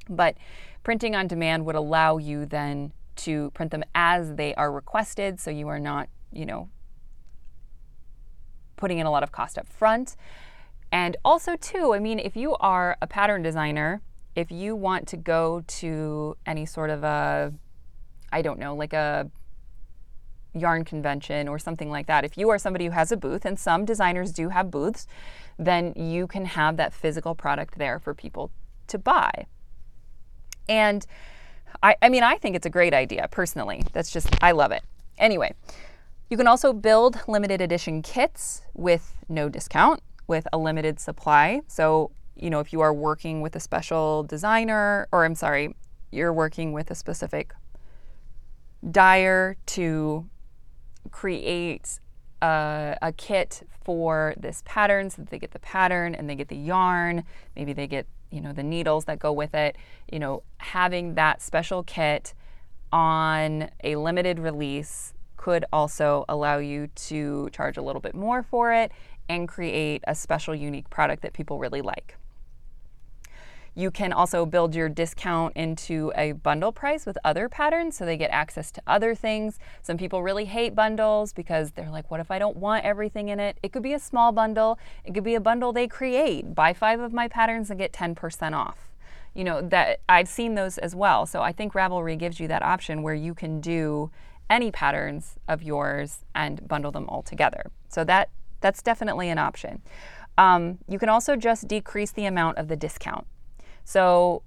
But 0.08 0.38
printing 0.88 1.14
on 1.14 1.26
demand 1.26 1.66
would 1.66 1.74
allow 1.74 2.16
you 2.16 2.46
then 2.46 2.90
to 3.14 3.50
print 3.50 3.70
them 3.70 3.84
as 3.94 4.36
they 4.36 4.54
are 4.54 4.72
requested 4.72 5.38
so 5.38 5.50
you 5.50 5.68
are 5.68 5.78
not, 5.78 6.08
you 6.32 6.46
know, 6.46 6.70
putting 8.76 8.96
in 8.96 9.04
a 9.04 9.10
lot 9.10 9.22
of 9.22 9.30
cost 9.30 9.58
up 9.58 9.68
front. 9.68 10.16
And 10.90 11.14
also, 11.26 11.56
too, 11.56 11.92
I 11.92 11.98
mean, 11.98 12.18
if 12.18 12.36
you 12.36 12.54
are 12.54 12.96
a 13.02 13.06
pattern 13.06 13.42
designer, 13.42 14.00
if 14.34 14.50
you 14.50 14.74
want 14.74 15.06
to 15.08 15.18
go 15.18 15.62
to 15.66 16.38
any 16.46 16.64
sort 16.64 16.88
of 16.88 17.04
a 17.04 17.52
I 18.32 18.40
don't 18.40 18.58
know, 18.58 18.74
like 18.74 18.94
a 18.94 19.30
yarn 20.54 20.86
convention 20.86 21.48
or 21.48 21.58
something 21.58 21.90
like 21.90 22.06
that. 22.06 22.24
If 22.24 22.38
you 22.38 22.48
are 22.48 22.56
somebody 22.58 22.86
who 22.86 22.92
has 22.92 23.12
a 23.12 23.16
booth, 23.18 23.44
and 23.44 23.58
some 23.58 23.84
designers 23.84 24.32
do 24.32 24.48
have 24.48 24.70
booths, 24.70 25.06
then 25.58 25.92
you 25.96 26.26
can 26.26 26.46
have 26.46 26.78
that 26.78 26.94
physical 26.94 27.34
product 27.34 27.76
there 27.76 27.98
for 27.98 28.14
people 28.14 28.50
to 28.86 28.96
buy. 28.96 29.44
And 30.68 31.06
I, 31.82 31.96
I 32.02 32.08
mean, 32.08 32.22
I 32.22 32.36
think 32.36 32.56
it's 32.56 32.66
a 32.66 32.70
great 32.70 32.94
idea 32.94 33.28
personally. 33.30 33.84
That's 33.92 34.10
just, 34.10 34.28
I 34.42 34.52
love 34.52 34.72
it. 34.72 34.82
Anyway, 35.18 35.54
you 36.30 36.36
can 36.36 36.46
also 36.46 36.72
build 36.72 37.20
limited 37.26 37.60
edition 37.60 38.02
kits 38.02 38.62
with 38.74 39.16
no 39.28 39.48
discount 39.48 40.02
with 40.26 40.46
a 40.52 40.58
limited 40.58 41.00
supply. 41.00 41.62
So, 41.66 42.10
you 42.36 42.50
know, 42.50 42.60
if 42.60 42.72
you 42.72 42.80
are 42.80 42.92
working 42.92 43.40
with 43.40 43.56
a 43.56 43.60
special 43.60 44.22
designer, 44.22 45.08
or 45.10 45.24
I'm 45.24 45.34
sorry, 45.34 45.74
you're 46.12 46.32
working 46.32 46.72
with 46.72 46.90
a 46.90 46.94
specific 46.94 47.54
Dyer 48.88 49.56
to 49.66 50.28
create 51.10 51.98
a, 52.40 52.96
a, 53.02 53.12
kit 53.12 53.62
for 53.84 54.34
this 54.38 54.62
pattern 54.64 55.10
so 55.10 55.22
that 55.22 55.30
they 55.30 55.38
get 55.38 55.50
the 55.50 55.58
pattern 55.58 56.14
and 56.14 56.30
they 56.30 56.36
get 56.36 56.48
the 56.48 56.56
yarn. 56.56 57.24
Maybe 57.56 57.72
they 57.72 57.88
get, 57.88 58.06
you 58.30 58.40
know, 58.40 58.52
the 58.52 58.62
needles 58.62 59.06
that 59.06 59.18
go 59.18 59.32
with 59.32 59.54
it. 59.54 59.76
You 60.10 60.18
know, 60.18 60.42
having 60.58 61.14
that 61.14 61.42
special 61.42 61.82
kit 61.82 62.34
on 62.92 63.70
a 63.84 63.96
limited 63.96 64.38
release 64.38 65.14
could 65.36 65.64
also 65.72 66.24
allow 66.28 66.58
you 66.58 66.88
to 66.88 67.48
charge 67.52 67.76
a 67.76 67.82
little 67.82 68.00
bit 68.00 68.14
more 68.14 68.42
for 68.42 68.72
it 68.72 68.92
and 69.28 69.48
create 69.48 70.02
a 70.06 70.14
special 70.14 70.54
unique 70.54 70.90
product 70.90 71.22
that 71.22 71.32
people 71.32 71.58
really 71.58 71.82
like. 71.82 72.16
You 73.78 73.92
can 73.92 74.12
also 74.12 74.44
build 74.44 74.74
your 74.74 74.88
discount 74.88 75.56
into 75.56 76.10
a 76.16 76.32
bundle 76.32 76.72
price 76.72 77.06
with 77.06 77.16
other 77.24 77.48
patterns 77.48 77.96
so 77.96 78.04
they 78.04 78.16
get 78.16 78.32
access 78.32 78.72
to 78.72 78.82
other 78.88 79.14
things. 79.14 79.60
Some 79.82 79.96
people 79.96 80.20
really 80.20 80.46
hate 80.46 80.74
bundles 80.74 81.32
because 81.32 81.70
they're 81.70 81.88
like, 81.88 82.10
what 82.10 82.18
if 82.18 82.28
I 82.28 82.40
don't 82.40 82.56
want 82.56 82.84
everything 82.84 83.28
in 83.28 83.38
it? 83.38 83.56
It 83.62 83.70
could 83.70 83.84
be 83.84 83.92
a 83.92 84.00
small 84.00 84.32
bundle, 84.32 84.80
it 85.04 85.14
could 85.14 85.22
be 85.22 85.36
a 85.36 85.40
bundle 85.40 85.72
they 85.72 85.86
create. 85.86 86.56
Buy 86.56 86.72
five 86.72 86.98
of 86.98 87.12
my 87.12 87.28
patterns 87.28 87.70
and 87.70 87.78
get 87.78 87.92
10% 87.92 88.52
off. 88.52 88.90
You 89.32 89.44
know, 89.44 89.62
that 89.62 90.00
I've 90.08 90.26
seen 90.26 90.56
those 90.56 90.78
as 90.78 90.96
well. 90.96 91.24
So 91.24 91.42
I 91.42 91.52
think 91.52 91.72
Ravelry 91.74 92.18
gives 92.18 92.40
you 92.40 92.48
that 92.48 92.64
option 92.64 93.04
where 93.04 93.14
you 93.14 93.32
can 93.32 93.60
do 93.60 94.10
any 94.50 94.72
patterns 94.72 95.36
of 95.46 95.62
yours 95.62 96.24
and 96.34 96.66
bundle 96.66 96.90
them 96.90 97.08
all 97.08 97.22
together. 97.22 97.70
So 97.88 98.02
that 98.02 98.30
that's 98.60 98.82
definitely 98.82 99.28
an 99.28 99.38
option. 99.38 99.82
Um, 100.36 100.78
you 100.88 100.98
can 100.98 101.08
also 101.08 101.36
just 101.36 101.68
decrease 101.68 102.10
the 102.10 102.24
amount 102.24 102.58
of 102.58 102.66
the 102.66 102.74
discount. 102.74 103.24
So 103.88 104.42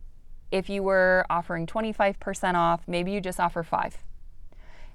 if 0.52 0.70
you 0.70 0.84
were 0.84 1.26
offering 1.28 1.66
25% 1.66 2.54
off, 2.54 2.88
maybe 2.88 3.12
you 3.12 3.20
just 3.20 3.40
offer 3.40 3.64
five. 3.64 3.98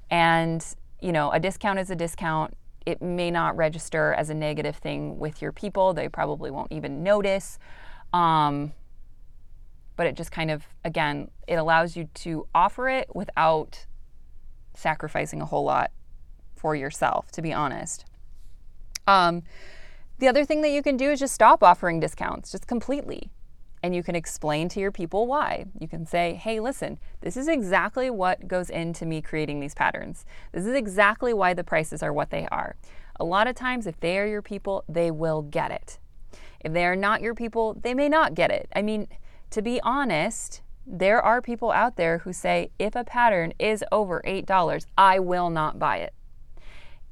And, 0.09 0.65
you 1.01 1.11
know, 1.11 1.33
a 1.33 1.41
discount 1.41 1.81
is 1.81 1.91
a 1.91 1.97
discount. 1.97 2.57
It 2.87 3.03
may 3.03 3.33
not 3.33 3.57
register 3.57 4.15
as 4.15 4.31
a 4.31 4.35
negative 4.35 4.77
thing 4.77 5.19
with 5.19 5.43
your 5.43 5.51
people. 5.51 5.95
They 5.95 6.09
probably 6.09 6.53
won't 6.53 6.71
even 6.71 7.03
notice. 7.03 7.59
Um, 8.13 8.73
but 9.97 10.07
it 10.07 10.15
just 10.15 10.31
kind 10.31 10.53
of, 10.53 10.63
again, 10.85 11.29
it 11.49 11.57
allows 11.57 11.97
you 11.97 12.09
to 12.15 12.47
offer 12.55 12.89
it 12.89 13.17
without 13.17 13.85
sacrificing 14.75 15.43
a 15.43 15.47
whole 15.47 15.65
lot 15.65 15.91
for 16.55 16.77
yourself, 16.77 17.33
to 17.33 17.43
be 17.43 17.53
honest. 17.53 18.05
Um, 19.09 19.43
the 20.21 20.29
other 20.29 20.45
thing 20.45 20.63
that 20.63 20.71
you 20.71 20.85
can 20.85 20.97
do 20.97 21.11
is 21.11 21.19
just 21.19 21.35
stop 21.35 21.65
offering 21.65 21.99
discounts, 21.99 22.53
just 22.53 22.69
completely 22.69 23.33
and 23.83 23.95
you 23.95 24.03
can 24.03 24.15
explain 24.15 24.69
to 24.71 24.81
your 24.81 24.91
people 24.91 25.27
why. 25.27 25.67
You 25.79 25.89
can 25.89 26.07
say, 26.07 26.35
hey, 26.35 26.61
listen, 26.61 26.99
this 27.21 27.37
is 27.37 27.49
exactly 27.49 28.11
what 28.11 28.49
goes 28.49 28.71
into 28.71 29.07
me 29.07 29.21
creating 29.21 29.61
these 29.61 29.75
patterns. 29.75 30.25
This 30.53 30.67
is 30.67 30.75
exactly 30.75 31.33
why 31.33 31.55
the 31.55 31.65
prices 31.65 32.03
are 32.03 32.13
what 32.13 32.31
they 32.31 32.47
are. 32.51 32.77
A 33.19 33.25
lot 33.25 33.47
of 33.47 33.55
times, 33.55 33.87
if 33.87 33.99
they 34.01 34.19
are 34.19 34.27
your 34.27 34.43
people, 34.43 34.85
they 34.89 35.11
will 35.11 35.43
get 35.43 35.71
it. 35.71 35.99
If 36.61 36.73
they 36.73 36.85
are 36.85 36.97
not 36.97 37.23
your 37.23 37.35
people, 37.35 37.75
they 37.75 37.95
may 37.95 38.09
not 38.09 38.35
get 38.35 38.51
it. 38.51 38.69
I 38.75 38.83
mean, 38.83 39.09
to 39.51 39.63
be 39.63 39.81
honest, 39.83 40.63
there 40.87 41.21
are 41.21 41.41
people 41.41 41.71
out 41.71 41.97
there 41.97 42.19
who 42.19 42.33
say, 42.33 42.71
if 42.79 42.95
a 42.95 43.05
pattern 43.05 43.53
is 43.59 43.85
over 43.91 44.23
$8, 44.27 44.87
I 44.99 45.19
will 45.19 45.51
not 45.51 45.79
buy 45.79 45.99
it. 45.99 46.13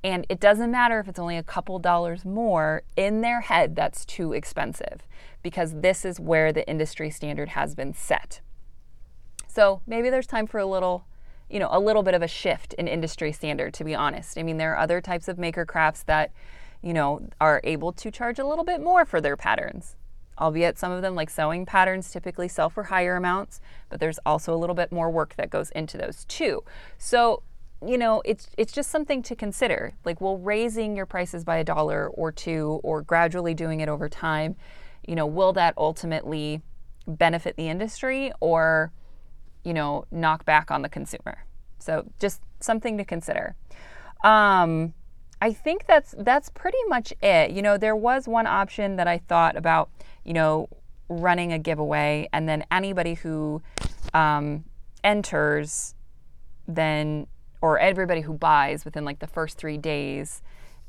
And 0.04 0.26
it 0.28 0.38
doesn't 0.38 0.70
matter 0.70 1.00
if 1.00 1.08
it's 1.08 1.18
only 1.18 1.38
a 1.38 1.42
couple 1.42 1.78
dollars 1.78 2.26
more, 2.26 2.82
in 2.94 3.22
their 3.22 3.40
head, 3.40 3.74
that's 3.74 4.04
too 4.04 4.34
expensive 4.34 5.08
because 5.42 5.80
this 5.80 6.04
is 6.04 6.20
where 6.20 6.52
the 6.52 6.68
industry 6.68 7.10
standard 7.10 7.50
has 7.50 7.74
been 7.74 7.94
set. 7.94 8.42
So 9.48 9.80
maybe 9.86 10.10
there's 10.10 10.26
time 10.26 10.46
for 10.46 10.58
a 10.58 10.66
little, 10.66 11.06
you 11.48 11.58
know, 11.58 11.68
a 11.70 11.80
little 11.80 12.02
bit 12.02 12.12
of 12.12 12.20
a 12.20 12.28
shift 12.28 12.74
in 12.74 12.86
industry 12.86 13.32
standard, 13.32 13.72
to 13.74 13.84
be 13.84 13.94
honest. 13.94 14.36
I 14.36 14.42
mean, 14.42 14.58
there 14.58 14.74
are 14.74 14.78
other 14.78 15.00
types 15.00 15.26
of 15.26 15.38
maker 15.38 15.64
crafts 15.64 16.02
that, 16.02 16.32
you 16.82 16.92
know, 16.92 17.26
are 17.40 17.62
able 17.64 17.92
to 17.92 18.10
charge 18.10 18.38
a 18.38 18.46
little 18.46 18.64
bit 18.64 18.82
more 18.82 19.06
for 19.06 19.22
their 19.22 19.38
patterns. 19.38 19.96
Albeit 20.38 20.78
some 20.78 20.92
of 20.92 21.00
them, 21.00 21.14
like 21.14 21.30
sewing 21.30 21.64
patterns, 21.64 22.10
typically 22.10 22.48
sell 22.48 22.68
for 22.68 22.84
higher 22.84 23.16
amounts, 23.16 23.60
but 23.88 24.00
there's 24.00 24.18
also 24.26 24.52
a 24.52 24.58
little 24.58 24.74
bit 24.74 24.92
more 24.92 25.08
work 25.08 25.36
that 25.36 25.48
goes 25.48 25.70
into 25.70 25.96
those 25.96 26.24
too. 26.26 26.62
So 26.98 27.42
you 27.86 27.98
know, 27.98 28.22
it's 28.24 28.48
it's 28.56 28.72
just 28.72 28.90
something 28.90 29.22
to 29.22 29.36
consider. 29.36 29.92
Like, 30.04 30.20
will 30.20 30.38
raising 30.38 30.96
your 30.96 31.06
prices 31.06 31.44
by 31.44 31.56
a 31.58 31.64
dollar 31.64 32.08
or 32.08 32.32
two, 32.32 32.80
or 32.82 33.02
gradually 33.02 33.54
doing 33.54 33.80
it 33.80 33.88
over 33.88 34.08
time, 34.08 34.56
you 35.06 35.14
know, 35.14 35.26
will 35.26 35.52
that 35.54 35.74
ultimately 35.76 36.62
benefit 37.06 37.56
the 37.56 37.68
industry 37.68 38.32
or, 38.40 38.92
you 39.64 39.74
know, 39.74 40.06
knock 40.10 40.44
back 40.44 40.70
on 40.70 40.82
the 40.82 40.88
consumer? 40.88 41.44
So, 41.78 42.06
just 42.18 42.40
something 42.60 42.98
to 42.98 43.04
consider. 43.04 43.56
Um, 44.22 44.94
I 45.40 45.52
think 45.52 45.86
that's 45.86 46.14
that's 46.18 46.48
pretty 46.48 46.82
much 46.88 47.12
it. 47.20 47.50
You 47.50 47.62
know, 47.62 47.76
there 47.76 47.96
was 47.96 48.26
one 48.26 48.46
option 48.46 48.96
that 48.96 49.06
I 49.06 49.18
thought 49.18 49.56
about, 49.56 49.90
you 50.24 50.32
know, 50.32 50.68
running 51.08 51.52
a 51.52 51.58
giveaway, 51.58 52.28
and 52.32 52.48
then 52.48 52.64
anybody 52.70 53.14
who 53.14 53.62
um, 54.14 54.64
enters, 55.02 55.94
then 56.66 57.26
or 57.64 57.78
everybody 57.78 58.20
who 58.20 58.34
buys 58.34 58.84
within 58.84 59.06
like 59.06 59.20
the 59.20 59.26
first 59.26 59.56
three 59.56 59.78
days 59.78 60.42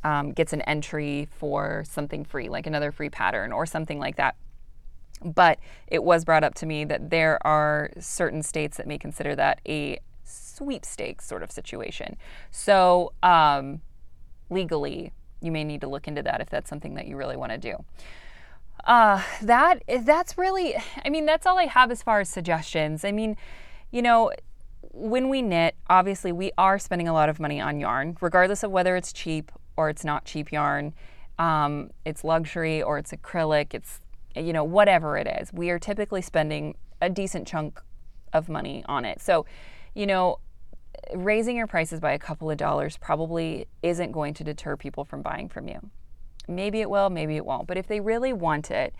um, 0.03 0.33
gets 0.33 0.51
an 0.51 0.59
entry 0.63 1.25
for 1.31 1.85
something 1.88 2.25
free, 2.25 2.49
like 2.49 2.67
another 2.67 2.91
free 2.91 3.09
pattern 3.09 3.53
or 3.53 3.65
something 3.65 3.97
like 3.97 4.17
that. 4.17 4.35
But 5.23 5.57
it 5.88 6.03
was 6.03 6.25
brought 6.25 6.43
up 6.43 6.53
to 6.55 6.65
me 6.65 6.83
that 6.83 7.11
there 7.11 7.39
are 7.47 7.91
certain 7.97 8.43
states 8.43 8.75
that 8.75 8.88
may 8.88 8.97
consider 8.97 9.38
that 9.38 9.61
a 9.65 9.99
sweepstakes 10.25 11.25
sort 11.25 11.43
of 11.43 11.49
situation. 11.49 12.17
So, 12.51 13.13
um, 13.23 13.79
legally, 14.49 15.13
you 15.39 15.53
may 15.53 15.63
need 15.63 15.79
to 15.79 15.88
look 15.88 16.09
into 16.09 16.23
that 16.23 16.41
if 16.41 16.49
that's 16.49 16.69
something 16.69 16.95
that 16.95 17.07
you 17.07 17.15
really 17.15 17.38
want 17.38 17.53
to 17.53 17.57
do. 17.57 17.85
Uh, 18.83 19.21
that 19.41 19.81
that's 20.01 20.38
really, 20.38 20.75
I 21.05 21.09
mean, 21.09 21.25
that's 21.25 21.45
all 21.45 21.57
I 21.57 21.67
have 21.67 21.89
as 21.89 22.03
far 22.03 22.19
as 22.19 22.27
suggestions. 22.27 23.05
I 23.05 23.13
mean, 23.13 23.38
you 23.91 24.01
know, 24.01 24.33
when 24.95 25.27
we 25.29 25.41
knit, 25.41 25.75
obviously 25.89 26.31
we 26.31 26.51
are 26.58 26.79
spending 26.79 27.08
a 27.08 27.13
lot 27.13 27.27
of 27.27 27.39
money 27.39 27.60
on 27.60 27.79
yarn, 27.79 28.17
regardless 28.21 28.63
of 28.63 28.71
whether 28.71 28.95
it's 28.95 29.12
cheap 29.12 29.51
or 29.75 29.89
it's 29.89 30.05
not 30.05 30.23
cheap 30.23 30.51
yarn. 30.51 30.93
Um, 31.38 31.91
it's 32.05 32.23
luxury 32.23 32.81
or 32.81 32.97
it's 32.97 33.12
acrylic. 33.12 33.73
It's 33.73 33.99
you 34.36 34.53
know 34.53 34.63
whatever 34.63 35.17
it 35.17 35.27
is. 35.27 35.51
We 35.51 35.69
are 35.69 35.79
typically 35.79 36.21
spending 36.21 36.75
a 37.01 37.10
decent 37.10 37.45
chunk 37.47 37.81
of 38.31 38.47
money 38.47 38.84
on 38.88 39.03
it. 39.03 39.21
So, 39.21 39.45
you 39.93 40.08
know, 40.08 40.39
raising 41.13 41.58
your 41.58 41.67
prices 41.67 41.99
by 41.99 42.13
a 42.13 42.19
couple 42.19 42.49
of 42.49 42.58
dollars 42.58 42.97
probably 42.97 43.67
isn't 43.84 44.12
going 44.13 44.34
to 44.36 44.43
deter 44.43 44.77
people 44.77 45.03
from 45.03 45.21
buying 45.21 45.49
from 45.49 45.67
you. 45.67 45.89
Maybe 46.47 46.79
it 46.81 46.89
will, 46.89 47.10
maybe 47.10 47.36
it 47.36 47.45
won't. 47.45 47.67
But 47.67 47.77
if 47.77 47.88
they 47.88 47.99
really 47.99 48.31
want 48.31 48.71
it, 48.71 48.95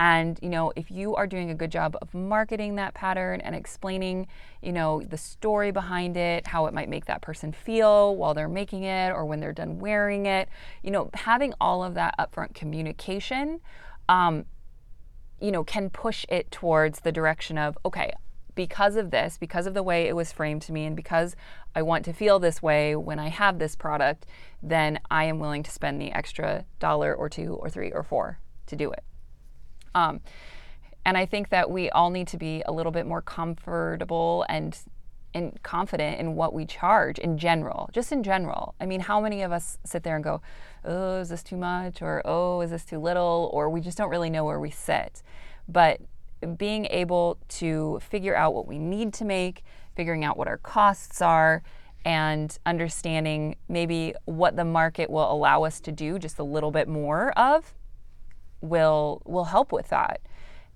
and 0.00 0.38
you 0.40 0.48
know, 0.48 0.72
if 0.76 0.90
you 0.90 1.14
are 1.14 1.26
doing 1.26 1.50
a 1.50 1.54
good 1.54 1.70
job 1.70 1.94
of 2.00 2.14
marketing 2.14 2.76
that 2.76 2.94
pattern 2.94 3.42
and 3.42 3.54
explaining, 3.54 4.26
you 4.62 4.72
know, 4.72 5.02
the 5.02 5.18
story 5.18 5.70
behind 5.72 6.16
it, 6.16 6.46
how 6.46 6.64
it 6.64 6.72
might 6.72 6.88
make 6.88 7.04
that 7.04 7.20
person 7.20 7.52
feel 7.52 8.16
while 8.16 8.32
they're 8.32 8.48
making 8.48 8.84
it 8.84 9.10
or 9.10 9.26
when 9.26 9.40
they're 9.40 9.52
done 9.52 9.78
wearing 9.78 10.24
it, 10.24 10.48
you 10.82 10.90
know, 10.90 11.10
having 11.12 11.52
all 11.60 11.84
of 11.84 11.92
that 11.92 12.14
upfront 12.18 12.54
communication, 12.54 13.60
um, 14.08 14.46
you 15.38 15.52
know, 15.52 15.62
can 15.62 15.90
push 15.90 16.24
it 16.30 16.50
towards 16.50 17.00
the 17.00 17.12
direction 17.12 17.58
of, 17.58 17.76
okay, 17.84 18.10
because 18.54 18.96
of 18.96 19.10
this, 19.10 19.36
because 19.36 19.66
of 19.66 19.74
the 19.74 19.82
way 19.82 20.08
it 20.08 20.16
was 20.16 20.32
framed 20.32 20.62
to 20.62 20.72
me, 20.72 20.86
and 20.86 20.96
because 20.96 21.36
I 21.74 21.82
want 21.82 22.06
to 22.06 22.14
feel 22.14 22.38
this 22.38 22.62
way 22.62 22.96
when 22.96 23.18
I 23.18 23.28
have 23.28 23.58
this 23.58 23.76
product, 23.76 24.24
then 24.62 24.98
I 25.10 25.24
am 25.24 25.38
willing 25.38 25.62
to 25.62 25.70
spend 25.70 26.00
the 26.00 26.10
extra 26.10 26.64
dollar 26.78 27.14
or 27.14 27.28
two 27.28 27.54
or 27.56 27.68
three 27.68 27.92
or 27.92 28.02
four 28.02 28.38
to 28.66 28.76
do 28.76 28.90
it. 28.92 29.04
Um, 29.94 30.20
and 31.04 31.16
I 31.16 31.26
think 31.26 31.48
that 31.50 31.70
we 31.70 31.90
all 31.90 32.10
need 32.10 32.28
to 32.28 32.36
be 32.36 32.62
a 32.66 32.72
little 32.72 32.92
bit 32.92 33.06
more 33.06 33.22
comfortable 33.22 34.44
and 34.48 34.78
and 35.32 35.62
confident 35.62 36.18
in 36.18 36.34
what 36.34 36.52
we 36.52 36.66
charge 36.66 37.16
in 37.20 37.38
general, 37.38 37.88
just 37.92 38.10
in 38.10 38.24
general. 38.24 38.74
I 38.80 38.86
mean, 38.86 38.98
how 38.98 39.20
many 39.20 39.42
of 39.42 39.52
us 39.52 39.78
sit 39.84 40.02
there 40.02 40.16
and 40.16 40.24
go, 40.24 40.42
"Oh, 40.84 41.20
is 41.20 41.28
this 41.28 41.44
too 41.44 41.56
much?" 41.56 42.02
or 42.02 42.20
"Oh, 42.24 42.60
is 42.62 42.70
this 42.70 42.84
too 42.84 42.98
little?" 42.98 43.48
or 43.52 43.70
we 43.70 43.80
just 43.80 43.96
don't 43.96 44.10
really 44.10 44.30
know 44.30 44.44
where 44.44 44.58
we 44.58 44.70
sit. 44.70 45.22
But 45.68 46.00
being 46.56 46.86
able 46.86 47.38
to 47.48 48.00
figure 48.00 48.34
out 48.34 48.54
what 48.54 48.66
we 48.66 48.78
need 48.78 49.12
to 49.14 49.24
make, 49.24 49.62
figuring 49.94 50.24
out 50.24 50.36
what 50.36 50.48
our 50.48 50.58
costs 50.58 51.22
are, 51.22 51.62
and 52.04 52.58
understanding 52.66 53.56
maybe 53.68 54.14
what 54.24 54.56
the 54.56 54.64
market 54.64 55.10
will 55.10 55.30
allow 55.30 55.64
us 55.64 55.80
to 55.80 55.92
do 55.92 56.18
just 56.18 56.38
a 56.38 56.42
little 56.42 56.70
bit 56.70 56.88
more 56.88 57.30
of 57.38 57.74
will 58.60 59.22
will 59.24 59.44
help 59.44 59.72
with 59.72 59.88
that. 59.88 60.20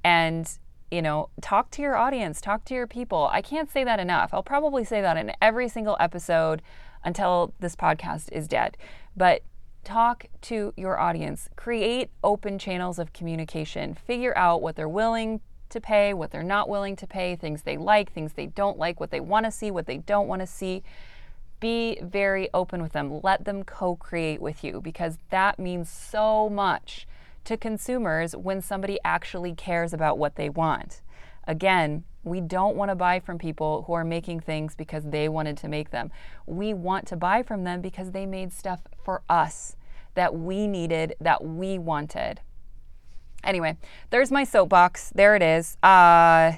And 0.02 0.50
you 0.90 1.02
know, 1.02 1.28
talk 1.40 1.70
to 1.72 1.82
your 1.82 1.96
audience, 1.96 2.40
talk 2.40 2.64
to 2.66 2.74
your 2.74 2.86
people. 2.86 3.28
I 3.32 3.42
can't 3.42 3.70
say 3.70 3.82
that 3.84 3.98
enough. 3.98 4.32
I'll 4.32 4.44
probably 4.44 4.84
say 4.84 5.00
that 5.00 5.16
in 5.16 5.32
every 5.42 5.68
single 5.68 5.96
episode 5.98 6.62
until 7.02 7.52
this 7.58 7.74
podcast 7.74 8.30
is 8.30 8.46
dead. 8.46 8.76
But 9.16 9.42
talk 9.82 10.26
to 10.42 10.72
your 10.76 10.98
audience, 10.98 11.48
create 11.56 12.10
open 12.22 12.58
channels 12.58 12.98
of 12.98 13.12
communication, 13.12 13.94
figure 13.94 14.36
out 14.36 14.62
what 14.62 14.76
they're 14.76 14.88
willing 14.88 15.40
to 15.70 15.80
pay, 15.80 16.14
what 16.14 16.30
they're 16.30 16.42
not 16.42 16.68
willing 16.68 16.96
to 16.96 17.06
pay, 17.06 17.36
things 17.36 17.62
they 17.62 17.76
like, 17.76 18.12
things 18.12 18.34
they 18.34 18.46
don't 18.46 18.78
like, 18.78 19.00
what 19.00 19.10
they 19.10 19.20
want 19.20 19.44
to 19.46 19.50
see, 19.50 19.70
what 19.70 19.86
they 19.86 19.98
don't 19.98 20.28
want 20.28 20.40
to 20.40 20.46
see. 20.46 20.82
Be 21.60 21.98
very 22.02 22.48
open 22.54 22.82
with 22.82 22.92
them. 22.92 23.20
Let 23.22 23.44
them 23.44 23.64
co 23.64 23.96
create 23.96 24.40
with 24.40 24.62
you 24.64 24.80
because 24.80 25.18
that 25.30 25.58
means 25.58 25.88
so 25.88 26.48
much 26.48 27.06
to 27.44 27.56
consumers 27.56 28.34
when 28.34 28.60
somebody 28.60 28.98
actually 29.04 29.54
cares 29.54 29.92
about 29.92 30.18
what 30.18 30.36
they 30.36 30.48
want. 30.48 31.02
Again, 31.46 32.04
we 32.22 32.40
don't 32.40 32.76
want 32.76 32.90
to 32.90 32.94
buy 32.94 33.20
from 33.20 33.38
people 33.38 33.84
who 33.86 33.92
are 33.92 34.04
making 34.04 34.40
things 34.40 34.74
because 34.74 35.04
they 35.04 35.28
wanted 35.28 35.56
to 35.58 35.68
make 35.68 35.90
them. 35.90 36.10
We 36.46 36.72
want 36.72 37.06
to 37.08 37.16
buy 37.16 37.42
from 37.42 37.64
them 37.64 37.80
because 37.82 38.12
they 38.12 38.24
made 38.24 38.52
stuff 38.52 38.80
for 39.04 39.22
us 39.28 39.76
that 40.14 40.34
we 40.34 40.66
needed, 40.66 41.14
that 41.20 41.44
we 41.44 41.78
wanted. 41.78 42.40
Anyway, 43.42 43.76
there's 44.10 44.30
my 44.30 44.44
soapbox. 44.44 45.12
There 45.14 45.36
it 45.36 45.42
is. 45.42 45.76
Uh, 45.82 46.52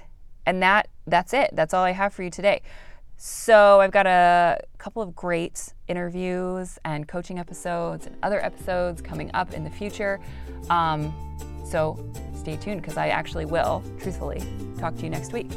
and 0.47 0.63
that 0.63 0.89
that's 1.07 1.33
it. 1.33 1.51
That's 1.53 1.75
all 1.75 1.85
I 1.85 1.93
have 1.93 2.15
for 2.15 2.23
you 2.23 2.31
today. 2.31 2.63
So 3.17 3.81
I've 3.81 3.93
got 3.93 4.07
a 4.07 4.61
couple 4.79 5.03
of 5.03 5.17
great 5.17 5.73
interviews 5.89 6.79
and 6.85 7.09
coaching 7.09 7.39
episodes 7.39 8.07
and 8.07 8.17
other 8.23 8.45
episodes 8.45 9.01
coming 9.01 9.31
up 9.35 9.55
in 9.55 9.65
the 9.65 9.71
future. 9.71 10.21
Um, 10.69 11.15
so 11.65 11.99
stay 12.35 12.57
tuned 12.57 12.83
because 12.83 12.97
I 12.97 13.09
actually 13.09 13.47
will, 13.47 13.83
truthfully, 14.01 14.43
talk 14.79 14.95
to 14.97 15.03
you 15.03 15.11
next 15.11 15.33
week. 15.33 15.51